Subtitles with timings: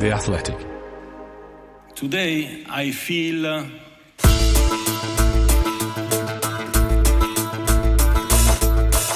[0.00, 0.56] The Athletic.
[1.94, 3.46] Today I feel.
[3.46, 3.66] Uh,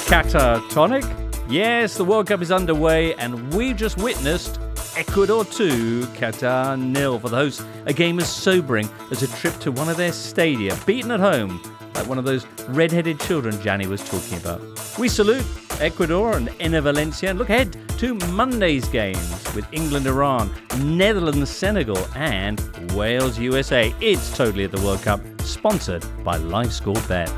[0.05, 1.05] Catatonic?
[1.49, 4.61] Yes, the World Cup is underway, and we just witnessed
[4.95, 7.65] Ecuador 2, Qatar nil for the hosts.
[7.87, 11.63] A game as sobering as a trip to one of their stadia, beaten at home,
[11.95, 14.61] like one of those red headed children Gianni was talking about.
[14.99, 15.47] We salute
[15.81, 21.99] Ecuador and Enner Valencia and look ahead to Monday's games with England Iran, Netherlands Senegal,
[22.15, 22.61] and
[22.93, 23.95] Wales USA.
[24.01, 27.31] It's totally at the World Cup, sponsored by LiveScore Bet.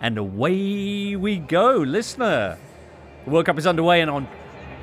[0.00, 2.58] And away we go, listener.
[3.24, 4.26] The World Cup is underway, and on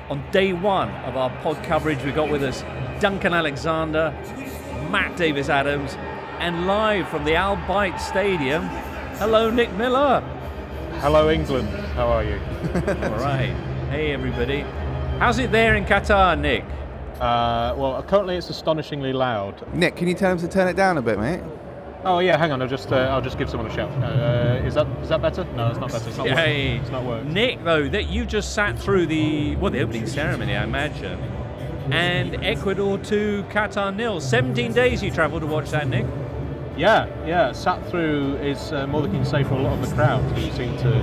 [0.08, 2.62] on day one of our pod coverage, we got with us
[3.00, 4.16] Duncan Alexander,
[4.90, 5.94] Matt Davis Adams,
[6.38, 8.62] and live from the Al Bayt Stadium.
[9.18, 10.20] Hello, Nick Miller.
[11.00, 11.68] Hello, England.
[11.94, 12.34] How are you?
[12.74, 13.54] All right.
[13.90, 14.60] Hey, everybody.
[15.18, 16.64] How's it there in Qatar, Nick?
[17.20, 19.66] Uh, well, currently it's astonishingly loud.
[19.74, 21.40] Nick, can you tell him to turn it down a bit, mate?
[22.04, 22.62] Oh yeah, hang on.
[22.62, 23.90] I'll just uh, I'll just give someone a shout.
[24.02, 25.42] Uh, is that is that better?
[25.56, 26.08] No, it's not better.
[26.08, 26.80] It's not working.
[26.80, 27.32] It's not working.
[27.32, 31.20] Nick, though, that you just sat through the well, the opening ceremony, I imagine,
[31.92, 34.20] and Ecuador to Qatar nil.
[34.20, 36.06] 17 days you travelled to watch that, Nick.
[36.76, 37.52] Yeah, yeah.
[37.52, 40.22] Sat through is uh, more than you can say for a lot of the crowd
[40.38, 40.98] who seem to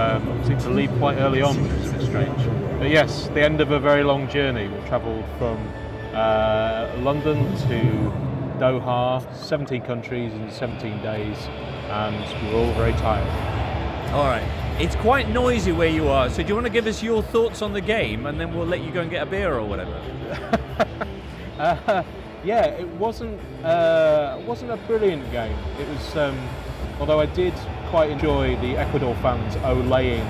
[0.00, 2.78] um, seem to leave quite early on, which is a bit strange.
[2.78, 4.68] But yes, the end of a very long journey.
[4.68, 5.56] We travelled from
[6.14, 8.12] uh, London to
[8.58, 11.36] Doha, 17 countries in 17 days,
[11.88, 14.12] and we were all very tired.
[14.12, 14.65] All right.
[14.78, 17.62] It's quite noisy where you are, so do you want to give us your thoughts
[17.62, 20.00] on the game, and then we'll let you go and get a beer or whatever?
[21.58, 22.02] Uh,
[22.44, 25.56] yeah, it wasn't uh, wasn't a brilliant game.
[25.80, 26.38] It was, um,
[27.00, 27.54] although I did
[27.88, 30.26] quite enjoy the Ecuador fans olaying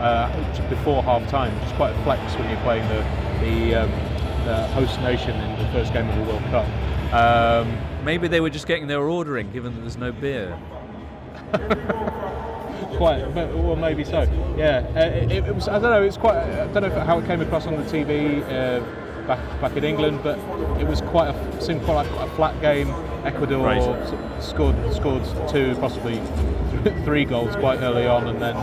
[0.00, 3.02] uh, before half time, which is quite a flex when you're playing the
[3.40, 3.90] the, um,
[4.44, 7.12] the host nation in the first game of the World Cup.
[7.12, 10.56] Um, Maybe they were just getting their ordering, given that there's no beer.
[12.96, 14.22] quite, but- well, maybe so.
[14.56, 15.68] Yeah, uh, it, it was.
[15.68, 16.02] I don't know.
[16.02, 16.36] It's quite.
[16.36, 18.80] I don't know how it came across on the TV uh,
[19.26, 20.38] back back in England, but
[20.80, 22.88] it was quite a seemed quite like quite a flat game.
[23.24, 23.82] Ecuador Right.
[24.42, 26.20] scored scored two, possibly
[27.04, 28.56] three goals quite early on, and then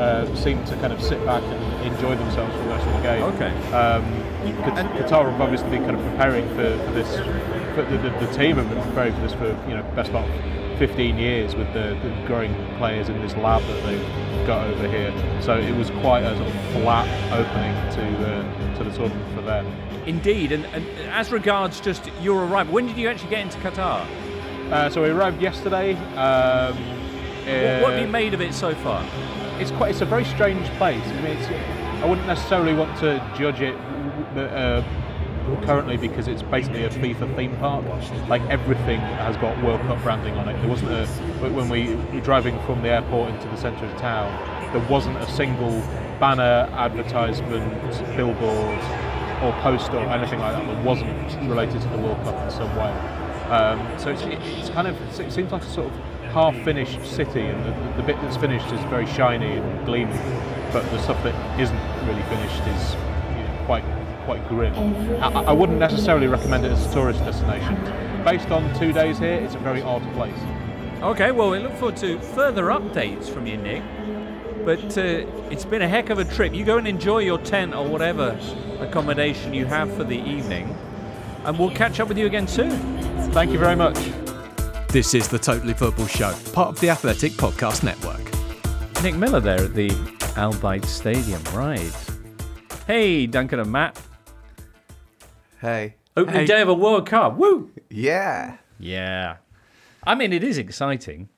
[0.00, 3.02] uh, seemed to kind of sit back and enjoy themselves for the rest of the
[3.02, 3.22] game.
[3.22, 3.72] Okay.
[3.72, 4.04] Um,
[4.64, 7.16] Qat- Qatar have obviously been kind of preparing for, for this.
[7.74, 10.28] For the, the, the team have been preparing for this for you know best part
[10.28, 14.88] of 15 years with the, the growing players in this lab that they've got over
[14.88, 15.12] here.
[15.40, 19.42] So it was quite a sort of flat opening to uh, to the tournament for
[19.42, 19.64] them.
[20.06, 24.04] Indeed, and, and as regards just your arrival, when did you actually get into Qatar?
[24.72, 25.94] Uh, so we arrived yesterday.
[26.16, 29.04] Um, What, what have uh, you made of it so far?
[29.60, 31.04] it's quite it's a very strange place.
[31.04, 31.48] I mean, it's,
[32.02, 33.76] I wouldn't necessarily want to judge it
[34.36, 34.82] uh,
[35.64, 37.84] currently because it's basically a FIFA theme park.
[38.28, 40.58] Like everything has got World Cup branding on it.
[40.60, 41.06] There wasn't a
[41.50, 44.30] when we were driving from the airport into the centre of town.
[44.72, 45.80] There wasn't a single
[46.18, 47.82] banner, advertisement,
[48.16, 48.78] billboard,
[49.42, 52.74] or poster or anything like that that wasn't related to the World Cup in some
[52.76, 52.92] way.
[53.50, 55.92] Um, so it's, it's kind of it seems like a sort of
[56.32, 60.16] half-finished city, and the, the bit that's finished is very shiny and gleaming,
[60.72, 61.76] but the stuff that isn't
[62.06, 62.94] really finished is
[63.36, 63.84] you know, quite
[64.24, 64.74] quite grim.
[65.22, 67.76] I, I wouldn't necessarily recommend it as a tourist destination.
[68.24, 70.38] Based on two days here, it's a very odd place.
[71.02, 73.82] Okay, well, we look forward to further updates from you, Nick.
[74.64, 76.54] But uh, it's been a heck of a trip.
[76.54, 78.38] You go and enjoy your tent or whatever
[78.78, 80.76] accommodation you have for the evening,
[81.44, 82.70] and we'll catch up with you again soon.
[83.32, 83.98] Thank you very much.
[84.88, 88.20] This is the Totally Football Show, part of the Athletic Podcast Network.
[89.02, 89.90] Nick Miller there at the
[90.36, 91.92] Al Bayt Stadium, right?
[92.86, 94.00] Hey, Duncan and Matt.
[95.62, 95.94] Hey.
[96.16, 96.46] Opening Hey.
[96.46, 97.36] day of a World Cup.
[97.36, 97.70] Woo!
[97.88, 98.56] Yeah.
[98.80, 99.36] Yeah.
[100.02, 101.28] I mean, it is exciting.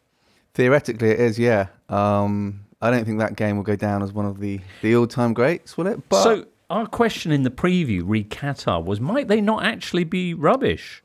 [0.55, 1.67] Theoretically, it is, yeah.
[1.91, 5.07] Um, I don't think that game will go down as one of the, the all
[5.07, 6.09] time greats, will it?
[6.09, 10.33] But so, our question in the preview, re Qatar, was might they not actually be
[10.33, 11.03] rubbish?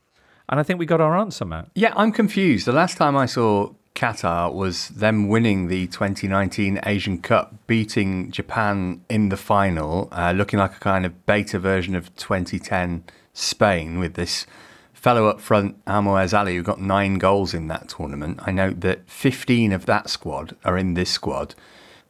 [0.47, 1.69] And I think we got our answer, Matt.
[1.75, 2.65] Yeah, I'm confused.
[2.65, 9.01] The last time I saw Qatar was them winning the 2019 Asian Cup, beating Japan
[9.09, 13.03] in the final, uh, looking like a kind of beta version of 2010
[13.39, 14.45] Spain with this
[14.93, 18.39] fellow up front, Almoez Ali, who got nine goals in that tournament.
[18.45, 21.55] I note that 15 of that squad are in this squad.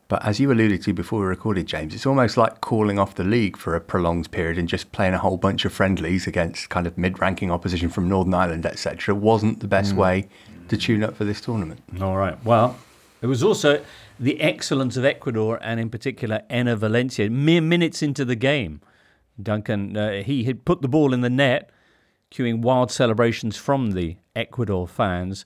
[0.08, 3.24] But as you alluded to before we recorded, James, it's almost like calling off the
[3.24, 6.88] league for a prolonged period and just playing a whole bunch of friendlies against kind
[6.88, 9.14] of mid-ranking opposition from Northern Ireland, etc.
[9.14, 9.98] Wasn't the best mm.
[9.98, 10.28] way
[10.70, 11.82] to tune up for this tournament.
[12.02, 12.44] All right.
[12.44, 12.76] Well,
[13.22, 13.84] It was also
[14.20, 17.30] the excellence of Ecuador and, in particular, Enner Valencia.
[17.30, 18.82] Mere minutes into the game,
[19.42, 21.70] Duncan, uh, he had put the ball in the net,
[22.32, 25.46] cueing wild celebrations from the Ecuador fans,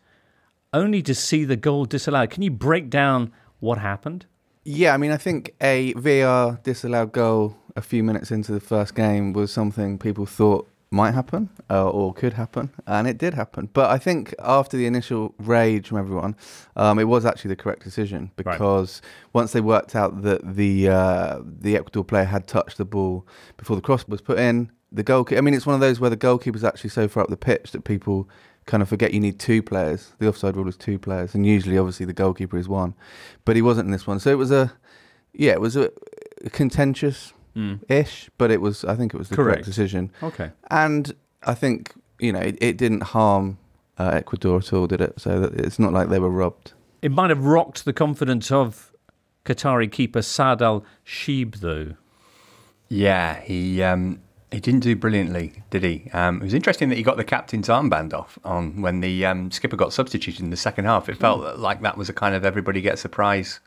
[0.73, 2.29] only to see the goal disallowed.
[2.29, 4.25] Can you break down what happened?
[4.65, 8.95] Yeah, I mean, I think a VAR disallowed goal a few minutes into the first
[8.95, 13.67] game was something people thought might happen uh, or could happen, and it did happen.
[13.73, 16.35] But I think after the initial rage from everyone,
[16.75, 19.33] um, it was actually the correct decision because right.
[19.33, 23.75] once they worked out that the uh, the Ecuador player had touched the ball before
[23.75, 25.39] the cross was put in, the goalkeeper.
[25.39, 27.71] I mean, it's one of those where the goalkeeper's actually so far up the pitch
[27.71, 28.29] that people
[28.65, 30.13] kind of forget you need two players.
[30.19, 32.93] The offside rule is two players, and usually, obviously, the goalkeeper is one,
[33.45, 34.19] but he wasn't in this one.
[34.19, 34.71] So it was a,
[35.33, 35.91] yeah, it was a,
[36.45, 37.33] a contentious
[37.89, 38.83] ish, but it was.
[38.85, 40.11] I think it was the correct, correct decision.
[40.21, 41.13] Okay, and
[41.43, 43.57] I think you know it, it didn't harm
[43.97, 45.19] uh, Ecuador at all, did it?
[45.19, 46.73] So that it's not like they were robbed.
[47.01, 48.93] It might have rocked the confidence of
[49.45, 51.93] Qatari keeper Saad Al Sheeb, though.
[52.89, 54.21] Yeah, he um,
[54.51, 56.09] he didn't do brilliantly, did he?
[56.13, 59.51] Um, it was interesting that he got the captain's armband off on when the um,
[59.51, 61.09] skipper got substituted in the second half.
[61.09, 61.57] It felt mm.
[61.57, 63.59] like that was a kind of everybody gets a prize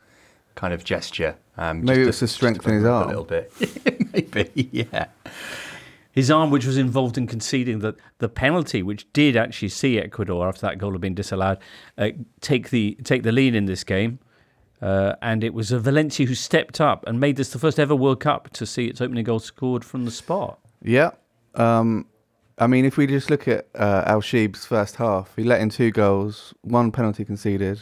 [0.57, 1.37] kind of gesture.
[1.57, 3.53] Um, Maybe it was to strengthen his arm a little bit.
[4.13, 5.05] Maybe, yeah.
[6.11, 10.47] His arm, which was involved in conceding that the penalty, which did actually see Ecuador
[10.47, 11.59] after that goal had been disallowed,
[11.97, 12.09] uh,
[12.41, 14.19] take the take the lead in this game.
[14.81, 18.19] Uh, and it was Valencia who stepped up and made this the first ever World
[18.19, 20.59] Cup to see its opening goal scored from the spot.
[20.83, 21.11] Yeah.
[21.55, 22.07] Um,
[22.59, 25.69] I mean, if we just look at uh, Al Sheeb's first half, he let in
[25.69, 27.81] two goals, one penalty conceded,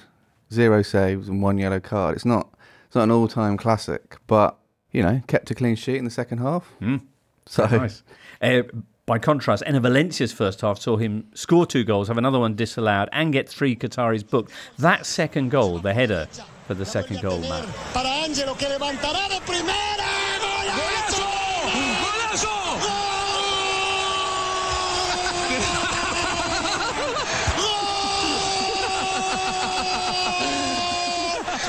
[0.53, 2.15] zero saves, and one yellow card.
[2.15, 2.53] It's not
[2.85, 4.57] it's not an all-time classic, but
[4.91, 6.71] you know, kept a clean sheet in the second half.
[6.81, 7.01] Mm.
[7.45, 8.03] So nice.
[8.41, 8.63] Uh,
[9.05, 13.07] by contrast, Enner Valencia's first half saw him score two goals, have another one disallowed,
[13.11, 14.51] and get three Qataris booked.
[14.79, 16.27] That second goal, the header
[16.65, 17.65] for the second goal, Matt.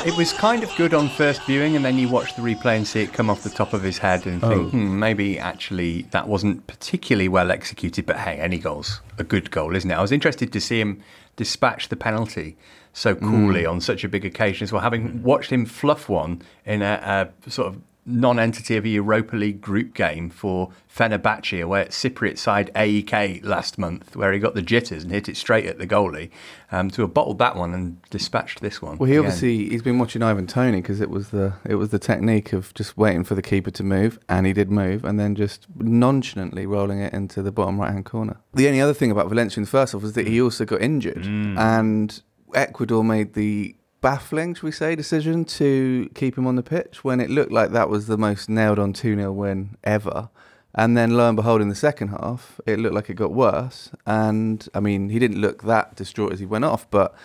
[0.07, 2.87] It was kind of good on first viewing, and then you watch the replay and
[2.87, 4.69] see it come off the top of his head and think, oh.
[4.69, 8.07] hmm, maybe actually that wasn't particularly well executed.
[8.07, 9.95] But hey, any goal's a good goal, isn't it?
[9.95, 11.03] I was interested to see him
[11.35, 12.57] dispatch the penalty
[12.93, 13.71] so coolly mm.
[13.71, 17.51] on such a big occasion as well, having watched him fluff one in a, a
[17.51, 22.71] sort of non-entity of a Europa League group game for Fenerbahce away at Cypriot side
[22.75, 26.31] AEK last month, where he got the jitters and hit it straight at the goalie.
[26.73, 28.99] Um, to have bottled that one and dispatched this one.
[28.99, 29.27] Well, he again.
[29.27, 32.75] obviously he's been watching Ivan Toney because it was the it was the technique of
[32.75, 36.67] just waiting for the keeper to move, and he did move, and then just nonchalantly
[36.67, 38.39] rolling it into the bottom right hand corner.
[38.55, 40.81] The only other thing about Valencia in the first half was that he also got
[40.81, 41.57] injured, mm.
[41.57, 42.21] and
[42.55, 43.77] Ecuador made the
[44.07, 47.73] baffling, should we say, decision to keep him on the pitch when it looked like
[47.73, 50.29] that was the most nailed on 2 0 win ever.
[50.77, 53.91] And then lo and behold, in the second half, it looked like it got worse.
[54.07, 57.17] And I mean, he didn't look that distraught as he went off, but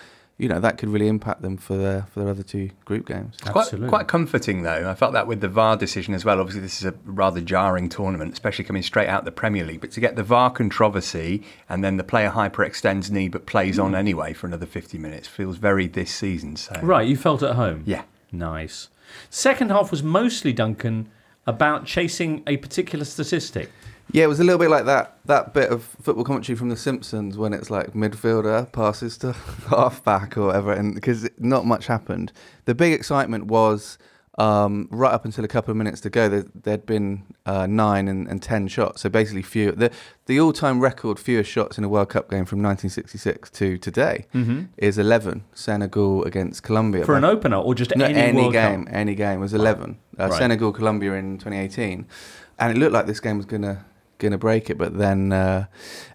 [0.41, 3.35] you know that could really impact them for their for their other two group games.
[3.41, 4.89] It's quite, quite comforting though.
[4.89, 6.39] I felt that with the VAR decision as well.
[6.39, 9.81] Obviously, this is a rather jarring tournament, especially coming straight out the Premier League.
[9.81, 13.83] But to get the VAR controversy and then the player hyperextends knee but plays mm.
[13.83, 16.55] on anyway for another 50 minutes feels very this season.
[16.55, 17.83] So right, you felt at home.
[17.85, 18.89] Yeah, nice.
[19.29, 21.11] Second half was mostly Duncan
[21.45, 23.69] about chasing a particular statistic.
[24.11, 26.77] Yeah, it was a little bit like that that bit of football commentary from The
[26.77, 29.31] Simpsons when it's like midfielder passes to
[29.69, 32.31] halfback or whatever, and because not much happened.
[32.65, 33.97] The big excitement was
[34.37, 36.29] um, right up until a couple of minutes to go.
[36.29, 39.71] There, had been uh, nine and, and, ten shots, so basically few.
[39.71, 39.91] The
[40.25, 44.25] the all time record fewest shots in a World Cup game from 1966 to today
[44.33, 44.63] mm-hmm.
[44.77, 45.43] is 11.
[45.53, 48.85] Senegal against Colombia for an opener or just no, any, any game.
[48.85, 48.95] Cup?
[48.95, 49.97] Any game was 11.
[50.17, 50.37] Uh, right.
[50.37, 52.07] Senegal Colombia in 2018,
[52.59, 53.85] and it looked like this game was gonna
[54.21, 55.65] going to break it, but then uh,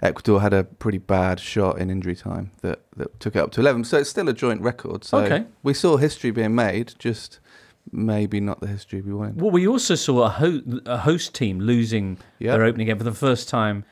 [0.03, 3.61] Ecuador had a pretty bad shot in injury time that, that took it up to
[3.61, 3.85] 11.
[3.85, 5.05] So it's still a joint record.
[5.05, 5.45] So okay.
[5.63, 7.41] we saw history being made, just
[7.93, 9.41] maybe not the history we wanted.
[9.41, 12.57] Well, we also saw a, ho- a host team losing yep.
[12.57, 13.85] their opening game for the first time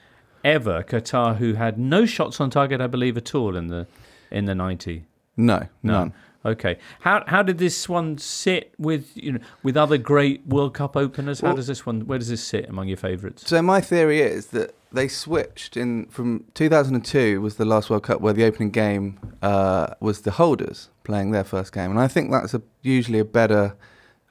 [0.42, 0.83] ever.
[0.83, 3.87] Qatar, who had no shots on target, I believe, at all in the
[4.30, 5.04] in the 90.
[5.37, 5.92] No, no.
[5.92, 6.12] none.
[6.45, 6.79] Okay.
[7.01, 11.41] How how did this one sit with you know with other great World Cup openers?
[11.41, 13.49] How well, does this one where does this sit among your favourites?
[13.49, 18.21] So my theory is that they switched in from 2002 was the last World Cup
[18.21, 22.31] where the opening game uh, was the holders playing their first game, and I think
[22.31, 23.77] that's a, usually a better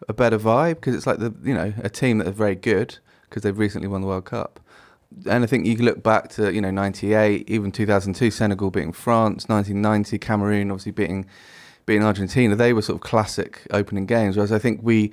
[0.08, 3.00] a better vibe because it's like the you know a team that are very good
[3.30, 4.60] because they've recently won the World Cup.
[5.30, 8.94] And I think you can look back to you know '98, even 2002, Senegal beating
[8.94, 11.26] France, 1990, Cameroon obviously beating
[11.86, 14.36] being Argentina, they were sort of classic opening games.
[14.36, 15.12] Whereas I think we,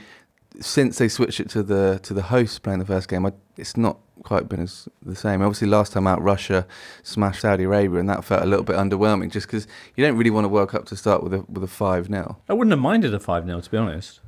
[0.61, 3.77] since they switched it to the to the host playing the first game, I, it's
[3.77, 5.43] not quite been as the same.
[5.43, 6.67] Obviously, last time out, Russia
[7.03, 10.31] smashed Saudi Arabia, and that felt a little bit underwhelming, just because you don't really
[10.31, 12.81] want to World Cup to start with a with a five 0 I wouldn't have
[12.81, 14.21] minded a 5 0, to be honest.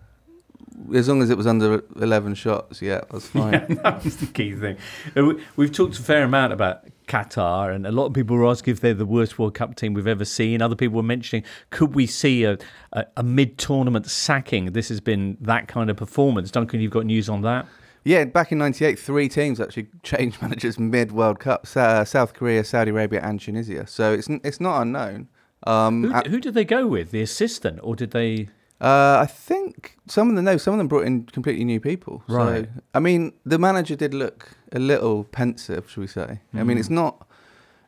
[0.95, 3.53] As long as it was under eleven shots, yeah, that's fine.
[3.53, 4.77] Yeah, that was the key thing.
[5.17, 8.47] Uh, we- We've talked a fair amount about Qatar, and a lot of people were
[8.49, 10.61] asking if they're the worst World Cup team we've ever seen.
[10.63, 12.59] Other people were mentioning, could we see a,
[12.93, 14.67] a, a mid tournament sacking?
[14.73, 16.51] This has been that kind of performance.
[16.51, 17.67] Duncan, you've got news on that?
[18.05, 22.65] Yeah, back in '98, three teams actually changed managers mid World Cup: Sa- South Korea,
[22.65, 23.87] Saudi Arabia, and Tunisia.
[23.87, 25.29] So it's it's not unknown.
[25.65, 27.13] Um, Who, who did they go with?
[27.13, 28.49] The assistant, or did they?
[28.83, 32.25] Uh, I think some of them no, some of them brought in completely new people.
[32.27, 32.65] Right.
[32.65, 36.41] So, I mean, the manager did look a little pensive, should we say?
[36.53, 37.27] I mean, it's not.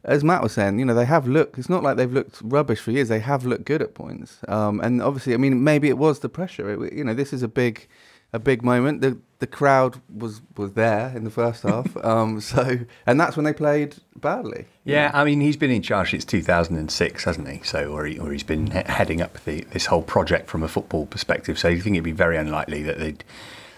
[0.04, 1.58] As Matt was saying, you know, they have looked.
[1.58, 3.08] It's not like they've looked rubbish for years.
[3.08, 4.38] They have looked good at points.
[4.46, 6.84] Um, and obviously, I mean, maybe it was the pressure.
[6.84, 7.88] It, you know, this is a big,
[8.32, 9.00] a big moment.
[9.00, 11.94] The the crowd was was there in the first half.
[12.02, 14.64] um, so, and that's when they played badly.
[14.84, 17.60] Yeah, I mean, he's been in charge since 2006, hasn't he?
[17.62, 20.68] So, or, he, or he's been he- heading up the, this whole project from a
[20.68, 21.58] football perspective.
[21.58, 23.22] So, you think it'd be very unlikely that they'd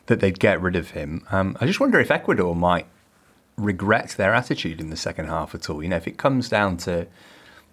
[0.06, 1.26] that they'd get rid of him.
[1.32, 2.87] Um, I just wonder if Ecuador might
[3.56, 5.82] regret their attitude in the second half at all.
[5.82, 7.08] You know, if it comes down to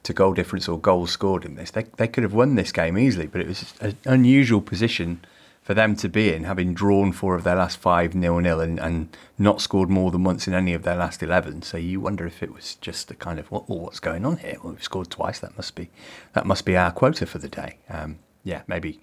[0.02, 2.98] to goal difference or goals scored in this, they they could have won this game
[2.98, 3.28] easily.
[3.28, 5.24] But it was an unusual position
[5.64, 8.80] for them to be in, having drawn four of their last five nil nil and,
[8.80, 11.62] and not scored more than once in any of their last eleven.
[11.62, 14.38] So you wonder if it was just the kind of what, oh, what's going on
[14.38, 14.58] here?
[14.62, 15.40] Well, we've scored twice.
[15.40, 15.90] That must be
[16.34, 17.78] that must be our quota for the day.
[17.90, 19.00] Um, yeah, maybe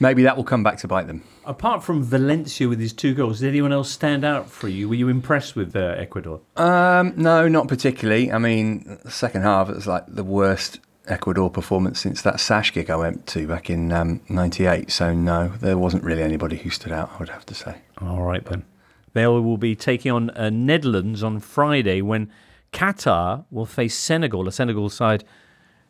[0.00, 1.22] maybe that will come back to bite them.
[1.44, 4.88] Apart from Valencia with his two goals, did anyone else stand out for you?
[4.88, 6.40] Were you impressed with uh, Ecuador?
[6.56, 8.32] Um, no, not particularly.
[8.32, 12.72] I mean, the second half it was like the worst Ecuador performance since that Sash
[12.72, 14.90] gig I went to back in um, '98.
[14.90, 17.10] So no, there wasn't really anybody who stood out.
[17.14, 17.76] I would have to say.
[18.00, 18.64] All right then.
[19.12, 22.30] They will be taking on uh, Netherlands on Friday when
[22.72, 25.24] Qatar will face Senegal, a Senegal side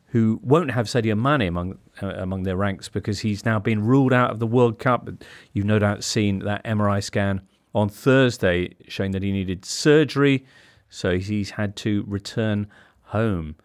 [0.06, 4.12] who won't have Sadio Mane among uh, among their ranks because he's now been ruled
[4.12, 5.08] out of the World Cup.
[5.52, 7.42] You've no doubt seen that MRI scan
[7.74, 10.44] on Thursday showing that he needed surgery,
[10.90, 12.66] so he's had to return
[13.04, 13.56] home.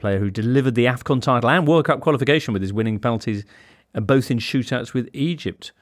[0.00, 3.44] Player who delivered the AFCON title and World Cup qualification with his winning penalties,
[3.94, 5.72] uh, both in shootouts with Egypt.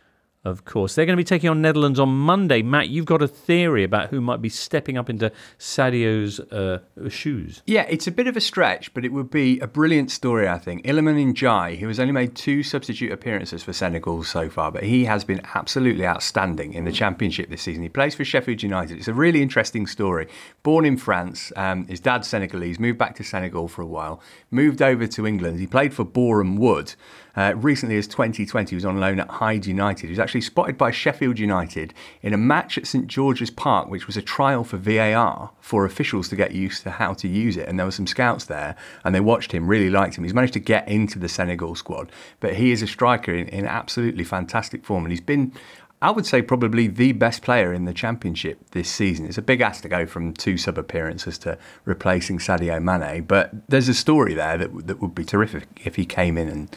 [0.48, 2.62] Of course, they're going to be taking on Netherlands on Monday.
[2.62, 7.62] Matt, you've got a theory about who might be stepping up into Sadio's uh, shoes.
[7.66, 10.58] Yeah, it's a bit of a stretch, but it would be a brilliant story, I
[10.58, 10.84] think.
[10.84, 15.04] Iliman Ndiaye, who has only made two substitute appearances for Senegal so far, but he
[15.04, 17.82] has been absolutely outstanding in the Championship this season.
[17.82, 18.98] He plays for Sheffield United.
[18.98, 20.28] It's a really interesting story.
[20.62, 24.80] Born in France, um, his dad's Senegalese, moved back to Senegal for a while, moved
[24.80, 25.60] over to England.
[25.60, 26.94] He played for Boreham Wood.
[27.38, 30.06] Uh, recently, as 2020, he was on loan at Hyde United.
[30.06, 34.08] He was actually spotted by Sheffield United in a match at St George's Park, which
[34.08, 37.68] was a trial for VAR for officials to get used to how to use it.
[37.68, 40.24] And there were some scouts there, and they watched him, really liked him.
[40.24, 43.66] He's managed to get into the Senegal squad, but he is a striker in, in
[43.66, 45.52] absolutely fantastic form, and he's been.
[46.00, 49.26] I would say probably the best player in the championship this season.
[49.26, 53.50] It's a big ask to go from two sub appearances to replacing Sadio Mane, but
[53.68, 56.76] there's a story there that that would be terrific if he came in and,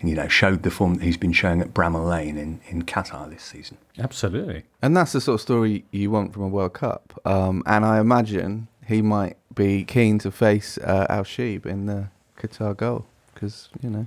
[0.00, 2.82] and you know showed the form that he's been showing at Bramall Lane in, in
[2.82, 3.78] Qatar this season.
[3.98, 4.64] Absolutely.
[4.82, 7.18] And that's the sort of story you want from a World Cup.
[7.24, 12.08] Um, and I imagine he might be keen to face uh, Al Sheeb in the
[12.38, 14.06] Qatar goal because, you know,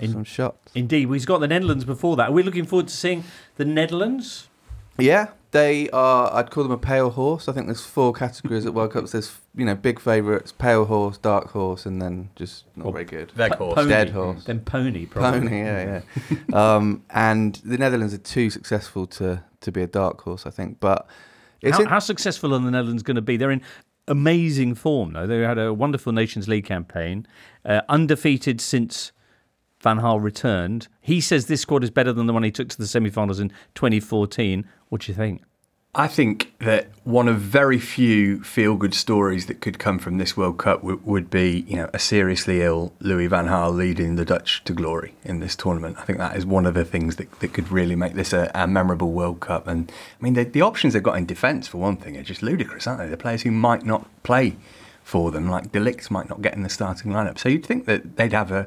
[0.00, 0.72] have In- some shots.
[0.74, 2.28] Indeed, we've got the Netherlands before that.
[2.30, 3.24] Are we looking forward to seeing
[3.56, 4.48] the Netherlands?
[4.98, 7.48] Yeah, they are, I'd call them a pale horse.
[7.48, 9.12] I think there's four categories at World Cups.
[9.12, 13.04] There's, you know, big favourites, pale horse, dark horse, and then just not Well, very
[13.04, 13.30] good.
[13.36, 13.88] Their horse, pony.
[13.90, 14.44] Dead horse.
[14.44, 15.40] Then pony, probably.
[15.48, 16.00] Pony, yeah,
[16.30, 16.74] yeah.
[16.76, 20.80] um, and the Netherlands are too successful to, to be a dark horse, I think.
[20.80, 21.06] But
[21.60, 23.36] it's How, in- how successful are the Netherlands going to be?
[23.36, 23.62] They're in
[24.08, 25.26] amazing form, though.
[25.26, 27.26] They had a wonderful Nations League campaign,
[27.64, 29.12] uh, undefeated since
[29.80, 30.88] Van Gaal returned.
[31.00, 33.50] He says this squad is better than the one he took to the semi-finals in
[33.74, 34.64] 2014.
[34.88, 35.42] What do you think?
[35.98, 40.58] I think that one of very few feel-good stories that could come from this World
[40.58, 44.62] Cup w- would be, you know, a seriously ill Louis van Gaal leading the Dutch
[44.64, 45.96] to glory in this tournament.
[45.98, 48.50] I think that is one of the things that, that could really make this a,
[48.54, 49.66] a memorable World Cup.
[49.66, 52.42] And I mean, the, the options they've got in defence, for one thing, are just
[52.42, 53.08] ludicrous, aren't they?
[53.08, 54.56] The players who might not play
[55.02, 57.38] for them, like De Ligt, might not get in the starting lineup.
[57.38, 58.66] So you'd think that they'd have a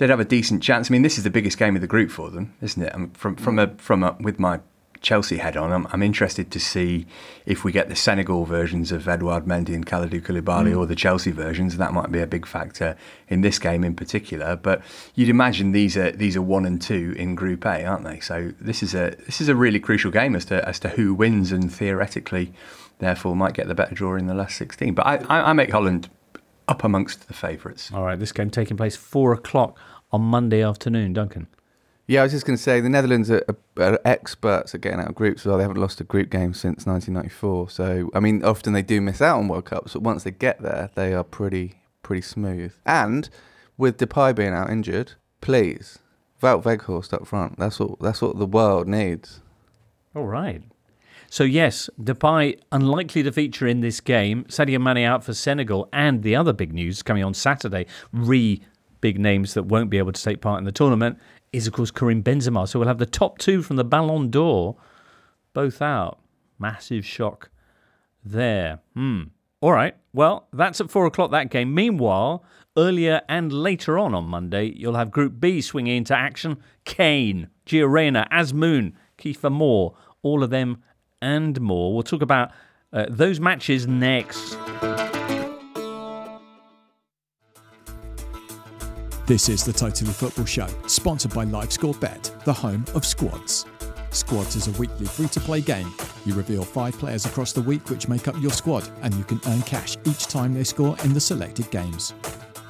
[0.00, 0.90] they'd have a decent chance.
[0.90, 2.90] I mean, this is the biggest game of the group for them, isn't it?
[2.92, 3.74] I mean, from from mm.
[3.74, 4.60] a from a with my
[5.02, 5.72] Chelsea head on.
[5.72, 7.06] I'm, I'm interested to see
[7.46, 10.78] if we get the Senegal versions of Edouard Mendy and Kalidou Koulibaly mm.
[10.78, 11.76] or the Chelsea versions.
[11.76, 12.96] That might be a big factor
[13.28, 14.56] in this game in particular.
[14.56, 14.82] But
[15.14, 18.20] you'd imagine these are these are one and two in Group A, aren't they?
[18.20, 21.12] So this is a this is a really crucial game as to as to who
[21.12, 22.54] wins and theoretically,
[23.00, 24.94] therefore, might get the better draw in the last 16.
[24.94, 26.08] But I, I, I make Holland
[26.68, 27.90] up amongst the favourites.
[27.92, 29.76] All right, this game taking place four o'clock
[30.12, 31.12] on Monday afternoon.
[31.12, 31.46] Duncan.
[32.06, 33.44] Yeah, I was just going to say the Netherlands are,
[33.76, 35.44] are, experts at getting out of groups.
[35.44, 37.70] Well, they haven't lost a group game since 1994.
[37.70, 40.60] So, I mean, often they do miss out on World Cups, but once they get
[40.60, 42.72] there, they are pretty pretty smooth.
[42.84, 43.30] And
[43.78, 46.00] with Depay being out injured, please,
[46.42, 47.60] Wout Weghorst up front.
[47.60, 49.40] That's what that's what the world needs.
[50.16, 50.64] All right.
[51.28, 54.44] So yes, Depay unlikely to feature in this game.
[54.48, 58.60] Sadio Mane out for Senegal, and the other big news coming on Saturday, re
[59.00, 61.18] big names that won't be able to take part in the tournament
[61.52, 62.68] is, of course, Karim Benzema.
[62.68, 64.76] So we'll have the top two from the Ballon d'Or
[65.52, 66.18] both out.
[66.58, 67.50] Massive shock
[68.24, 68.80] there.
[68.94, 69.22] Hmm.
[69.60, 69.94] All right.
[70.12, 71.74] Well, that's at four o'clock that game.
[71.74, 72.44] Meanwhile,
[72.76, 76.58] earlier and later on on Monday, you'll have Group B swinging into action.
[76.84, 80.82] Kane, Gio Reyna, Azmoun, Kiefer Moore, all of them
[81.22, 81.92] and more.
[81.92, 82.52] We'll talk about
[82.92, 84.56] uh, those matches next.
[89.30, 93.64] This is the Totally Football Show, sponsored by LiveScore Bet, the home of squads.
[94.10, 95.94] Squads is a weekly free to play game.
[96.26, 99.40] You reveal five players across the week which make up your squad, and you can
[99.46, 102.12] earn cash each time they score in the selected games.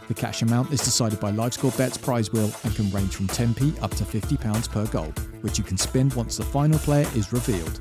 [0.09, 3.83] The cash amount is decided by LiveScore Bet's prize wheel and can range from 10p
[3.83, 7.81] up to £50 per goal, which you can spend once the final player is revealed.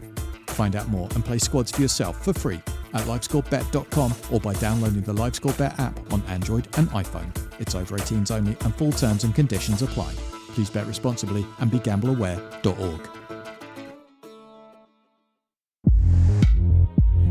[0.51, 2.61] Find out more and play squads for yourself for free
[2.93, 7.48] at livescorebet.com or by downloading the LiveScoreBet app on Android and iPhone.
[7.59, 10.13] It's over 18s only and full terms and conditions apply.
[10.53, 13.09] Please bet responsibly and be gambleaware.org.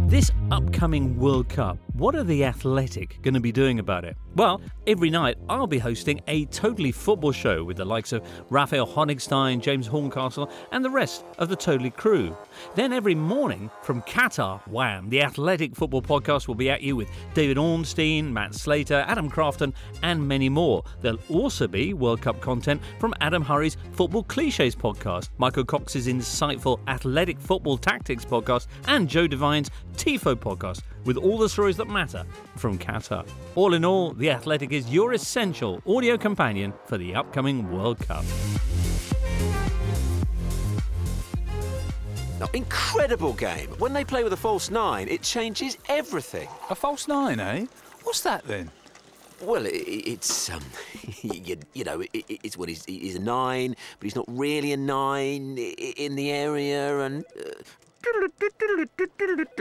[0.08, 4.16] This upcoming World Cup, what are the Athletic going to be doing about it?
[4.36, 8.86] Well, every night I'll be hosting a totally football show with the likes of Raphael
[8.86, 12.36] Honigstein, James Horncastle, and the rest of the Totally crew.
[12.76, 17.10] Then every morning from Qatar, wham, the Athletic Football Podcast will be at you with
[17.34, 20.84] David Ornstein, Matt Slater, Adam Crafton, and many more.
[21.00, 26.78] There'll also be World Cup content from Adam Hurrey's Football Cliches podcast, Michael Cox's insightful
[26.86, 32.22] Athletic Football Tactics podcast, and Joe Devine's TIFO podcast with all the stories that matter
[32.56, 33.26] from Qatar.
[33.54, 38.26] All in all, The Athletic is your essential audio companion for the upcoming World Cup.
[42.38, 43.70] Now, incredible game.
[43.78, 46.46] When they play with a false nine, it changes everything.
[46.68, 47.64] A false nine, eh?
[48.02, 48.70] What's that then?
[49.40, 50.62] Well, it, it's um,
[51.22, 54.74] you, you know, it, it's what well, he's, he's a nine, but he's not really
[54.74, 57.62] a nine in the area, and uh,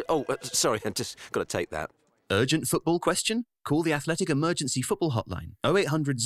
[0.09, 1.91] Oh, uh, sorry, I just got to take that.
[2.29, 3.45] Urgent football question?
[3.63, 6.19] Call the Athletic Emergency Football Hotline 0800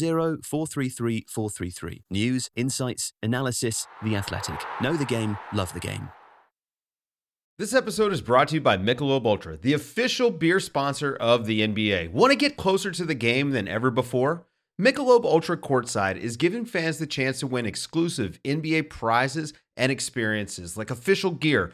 [0.44, 2.04] 433 433.
[2.10, 4.60] News, insights, analysis, The Athletic.
[4.82, 6.10] Know the game, love the game.
[7.60, 11.62] This episode is brought to you by Michelob Ultra, the official beer sponsor of the
[11.62, 12.12] NBA.
[12.12, 14.48] Want to get closer to the game than ever before?
[14.82, 20.76] Michelob Ultra Courtside is giving fans the chance to win exclusive NBA prizes and experiences
[20.76, 21.74] like official gear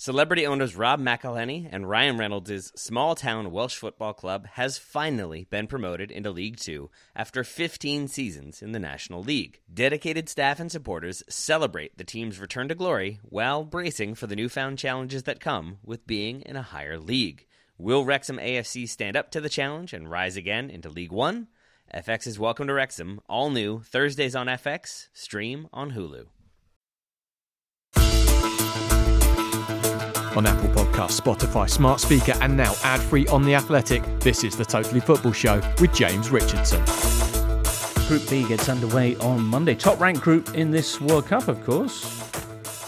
[0.00, 5.66] Celebrity owners Rob McElhenney and Ryan Reynolds' small town Welsh football club has finally been
[5.66, 9.60] promoted into League Two after 15 seasons in the National League.
[9.74, 14.78] Dedicated staff and supporters celebrate the team's return to glory while bracing for the newfound
[14.78, 17.44] challenges that come with being in a higher league.
[17.76, 21.48] Will Wrexham AFC stand up to the challenge and rise again into League One?
[21.92, 26.26] FX is Welcome to Wrexham, all new, Thursdays on FX, stream on Hulu.
[30.38, 34.04] On Apple Podcasts, Spotify, Smart Speaker, and now ad free on The Athletic.
[34.20, 36.80] This is the Totally Football Show with James Richardson.
[38.06, 39.74] Group B gets underway on Monday.
[39.74, 42.30] Top ranked group in this World Cup, of course.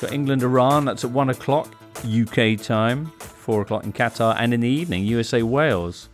[0.01, 1.75] Got England Iran, that's at 1 o'clock
[2.07, 3.07] UK time.
[3.19, 6.09] 4 o'clock in Qatar, and in the evening, USA Wales.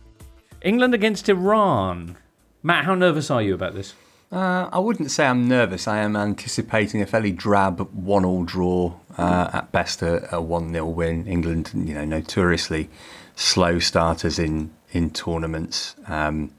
[0.63, 2.17] England against Iran.
[2.63, 3.93] Matt, how nervous are you about this?
[4.31, 5.87] Uh, I wouldn't say I'm nervous.
[5.87, 11.25] I am anticipating a fairly drab one-all draw, uh, at best a, one-nil win.
[11.27, 12.89] England, you know, notoriously
[13.35, 15.95] slow starters in in tournaments.
[16.07, 16.51] Um,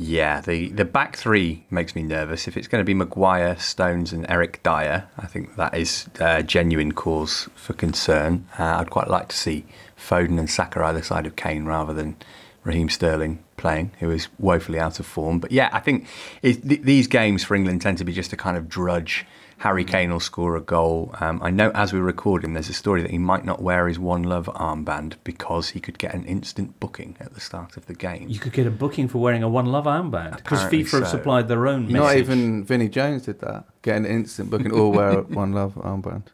[0.00, 2.46] yeah, the, the back three makes me nervous.
[2.46, 6.44] If it's going to be Maguire, Stones, and Eric Dier, I think that is a
[6.44, 8.46] genuine cause for concern.
[8.56, 9.64] Uh, I'd quite like to see
[9.98, 12.16] Foden and Saka either side of Kane rather than
[12.62, 15.38] Raheem Sterling playing, who is woefully out of form.
[15.38, 16.06] But yeah, I think
[16.42, 19.26] it, th- these games for England tend to be just a kind of drudge
[19.58, 21.12] Harry Kane will score a goal.
[21.20, 23.98] Um, I know as we're recording, there's a story that he might not wear his
[23.98, 27.94] One Love armband because he could get an instant booking at the start of the
[27.94, 28.28] game.
[28.28, 31.08] You could get a booking for wearing a One Love armband because Apparently FIFA have
[31.08, 31.88] supplied their own.
[31.88, 32.20] Not message.
[32.20, 33.64] even Vinnie Jones did that.
[33.82, 36.26] Get an instant booking or wear a one love armband.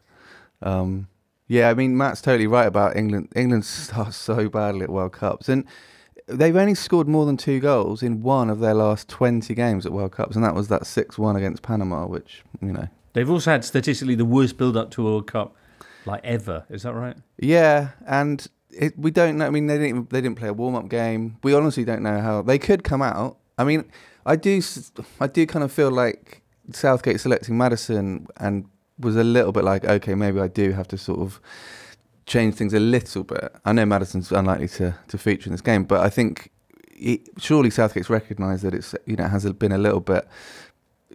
[0.61, 1.07] Um,
[1.47, 3.29] yeah, I mean Matt's totally right about England.
[3.35, 5.65] England starts so badly at World Cups, and
[6.27, 9.91] they've only scored more than two goals in one of their last twenty games at
[9.91, 12.87] World Cups, and that was that six-one against Panama, which you know.
[13.13, 15.55] They've also had statistically the worst build up to a World Cup
[16.05, 16.65] like ever.
[16.69, 17.15] Is that right?
[17.37, 19.45] Yeah, and it, we don't know.
[19.45, 20.09] I mean, they didn't.
[20.09, 21.37] They didn't play a warm-up game.
[21.43, 23.37] We honestly don't know how they could come out.
[23.57, 23.85] I mean,
[24.25, 24.61] I do.
[25.19, 28.65] I do kind of feel like Southgate selecting Maddison and
[28.99, 31.39] was a little bit like, okay, maybe I do have to sort of
[32.25, 33.55] change things a little bit.
[33.65, 36.51] I know Maddison's unlikely to to feature in this game, but I think
[36.97, 40.27] it, surely Southgate's recognised that it's you know has been a little bit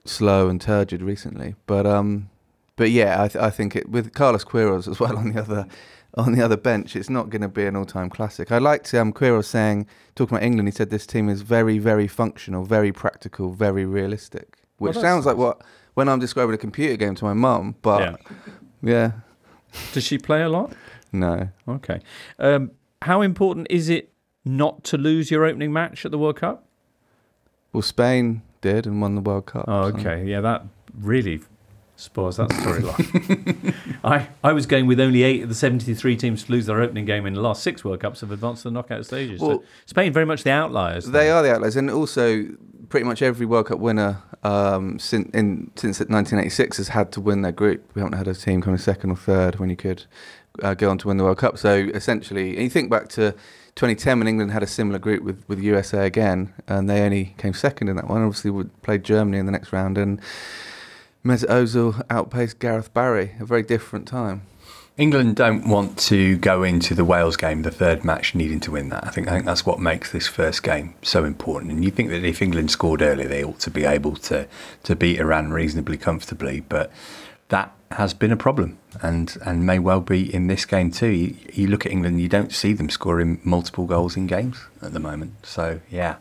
[0.04, 1.54] slow and turgid recently.
[1.66, 2.28] But um,
[2.76, 5.66] but yeah, I, th- I think it with Carlos Queiroz as well on the other
[6.14, 8.50] on the other bench, it's not going to be an all-time classic.
[8.50, 10.66] I liked um, Queiroz saying talking about England.
[10.66, 15.26] He said this team is very very functional, very practical, very realistic, which that's sounds
[15.26, 15.62] like what
[15.94, 17.76] when I'm describing a computer game to my mum.
[17.82, 18.16] But Yeah.
[18.82, 19.12] yeah,
[19.92, 20.72] Does she play a lot?
[21.12, 21.48] No.
[21.68, 22.00] Okay.
[22.38, 22.70] Um,
[23.02, 24.12] how important is it
[24.44, 26.66] not to lose your opening match at the World Cup?
[27.72, 29.64] Well, Spain did and won the World Cup.
[29.68, 30.24] Oh, so- okay.
[30.24, 30.64] Yeah, that
[30.98, 31.40] really
[31.96, 33.74] spoils that storyline.
[34.04, 37.04] I, I was going with only eight of the 73 teams to lose their opening
[37.04, 39.40] game in the last six World Cups have advanced to the knockout stages.
[39.40, 41.06] Well- so Spain very much the outliers.
[41.06, 42.46] They are the outliers, and also
[42.88, 47.42] pretty much every World Cup winner um, since in, since 1986 has had to win
[47.42, 47.90] their group.
[47.94, 50.04] We haven't had a team come in second or third when you could
[50.62, 51.58] uh, go on to win the World Cup.
[51.58, 53.32] So essentially, and you think back to
[53.76, 57.54] 2010 when England had a similar group with, with USA again, and they only came
[57.54, 58.22] second in that one.
[58.22, 60.20] Obviously, would played Germany in the next round, and
[61.24, 63.36] Mesut Ozil outpaced Gareth Barry.
[63.40, 64.42] A very different time.
[65.00, 68.90] England don't want to go into the Wales game, the third match, needing to win
[68.90, 69.06] that.
[69.06, 71.72] I think I think that's what makes this first game so important.
[71.72, 74.46] And you think that if England scored early, they ought to be able to
[74.82, 76.92] to beat Iran reasonably comfortably, but
[77.48, 81.08] that has been a problem, and and may well be in this game too.
[81.08, 84.92] You, you look at England, you don't see them scoring multiple goals in games at
[84.92, 85.46] the moment.
[85.46, 86.16] So yeah,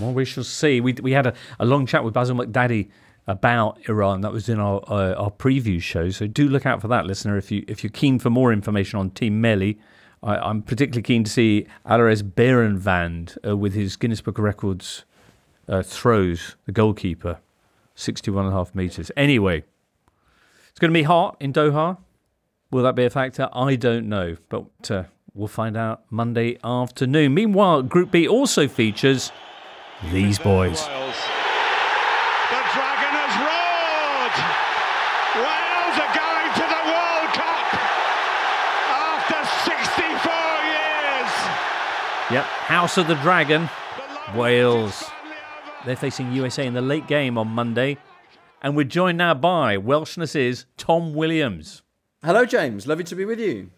[0.00, 0.80] Well, we shall see.
[0.80, 2.88] We, we had a, a long chat with Basil McDaddy
[3.28, 4.22] about Iran.
[4.22, 6.10] That was in our uh, our preview show.
[6.10, 7.36] So do look out for that, listener.
[7.36, 9.78] If you if you're keen for more information on Team Melli,
[10.22, 15.04] I, I'm particularly keen to see Alireza Beiranvand uh, with his Guinness Book of Records
[15.68, 17.38] uh, throws, the goalkeeper,
[17.94, 19.12] 61 and a half meters.
[19.16, 19.62] Anyway,
[20.70, 21.98] it's going to be hot in Doha.
[22.70, 23.48] Will that be a factor?
[23.52, 27.34] I don't know, but uh, we'll find out Monday afternoon.
[27.34, 29.32] Meanwhile, Group B also features
[30.12, 30.86] these boys.
[32.48, 34.36] The Dragon has roared!
[35.36, 37.68] Wales are going to the World Cup
[38.88, 40.32] after 64
[40.72, 41.32] years!
[42.30, 43.70] Yep, House of the Dragon,
[44.34, 45.02] Wales.
[45.86, 47.96] They're facing USA in the late game on Monday.
[48.60, 51.82] And we're joined now by Welshness is Tom Williams.
[52.22, 52.86] Hello, James.
[52.86, 53.70] Lovely to be with you.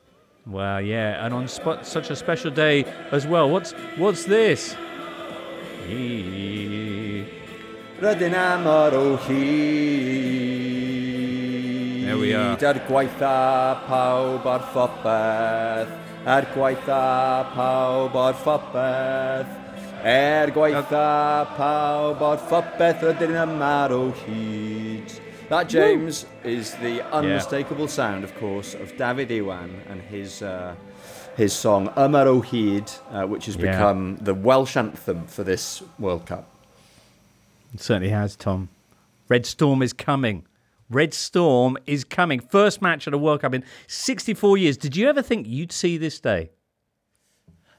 [0.49, 2.83] Well, yeah, and on spot, such a special day
[3.13, 3.49] as well.
[3.49, 4.75] What's what's this?
[5.87, 7.27] There
[8.01, 9.17] Rydyn am ar o
[12.05, 12.57] There we are.
[12.57, 19.47] hyd gwaitha pawb ar phopeth Er pawb ar phopeth
[20.05, 28.23] Er pawb ar phopeth Rydyn am ar o hyd That, James, is the unmistakable sound,
[28.23, 30.75] of course, of Dafydd Iwan and his uh,
[31.37, 33.73] his song Ymar o hyd, uh, which has Yeah.
[33.73, 36.45] become the Welsh anthem for this World Cup.
[37.75, 38.69] It certainly has, Tom.
[39.29, 40.45] Red Storm is coming.
[40.91, 42.41] Red Storm is coming.
[42.41, 44.77] First match at a World Cup in 64 years.
[44.77, 46.51] Did you ever think you'd see this day?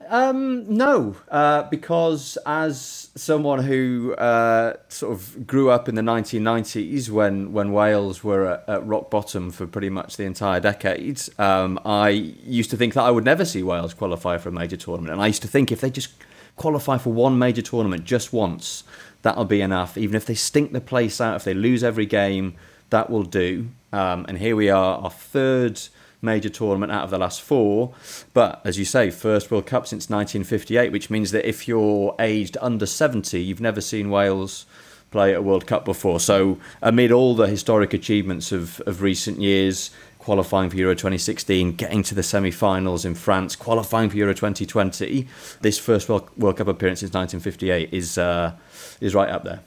[0.10, 7.10] Um, no, uh, because as someone who uh, sort of grew up in the 1990s
[7.10, 11.80] when, when Wales were at, at rock bottom for pretty much the entire decade, um,
[11.86, 15.14] I used to think that I would never see Wales qualify for a major tournament.
[15.14, 16.12] And I used to think if they just
[16.58, 18.84] qualify for one major tournament just once,
[19.22, 19.98] that'll be enough.
[19.98, 22.56] Even if they stink the place out, if they lose every game,
[22.92, 23.70] that will do.
[23.92, 25.82] Um, and here we are, our third
[26.22, 27.94] major tournament out of the last four.
[28.34, 32.58] But as you say, first World Cup since 1958, which means that if you're aged
[32.62, 34.66] under 70, you've never seen Wales
[35.10, 36.20] play at a World Cup before.
[36.20, 42.04] So amid all the historic achievements of, of recent years, qualifying for Euro 2016, getting
[42.04, 45.28] to the semi-finals in France, qualifying for Euro 2020,
[45.62, 48.54] this first World, World Cup appearance since 1958 is uh,
[49.02, 49.62] is right up there.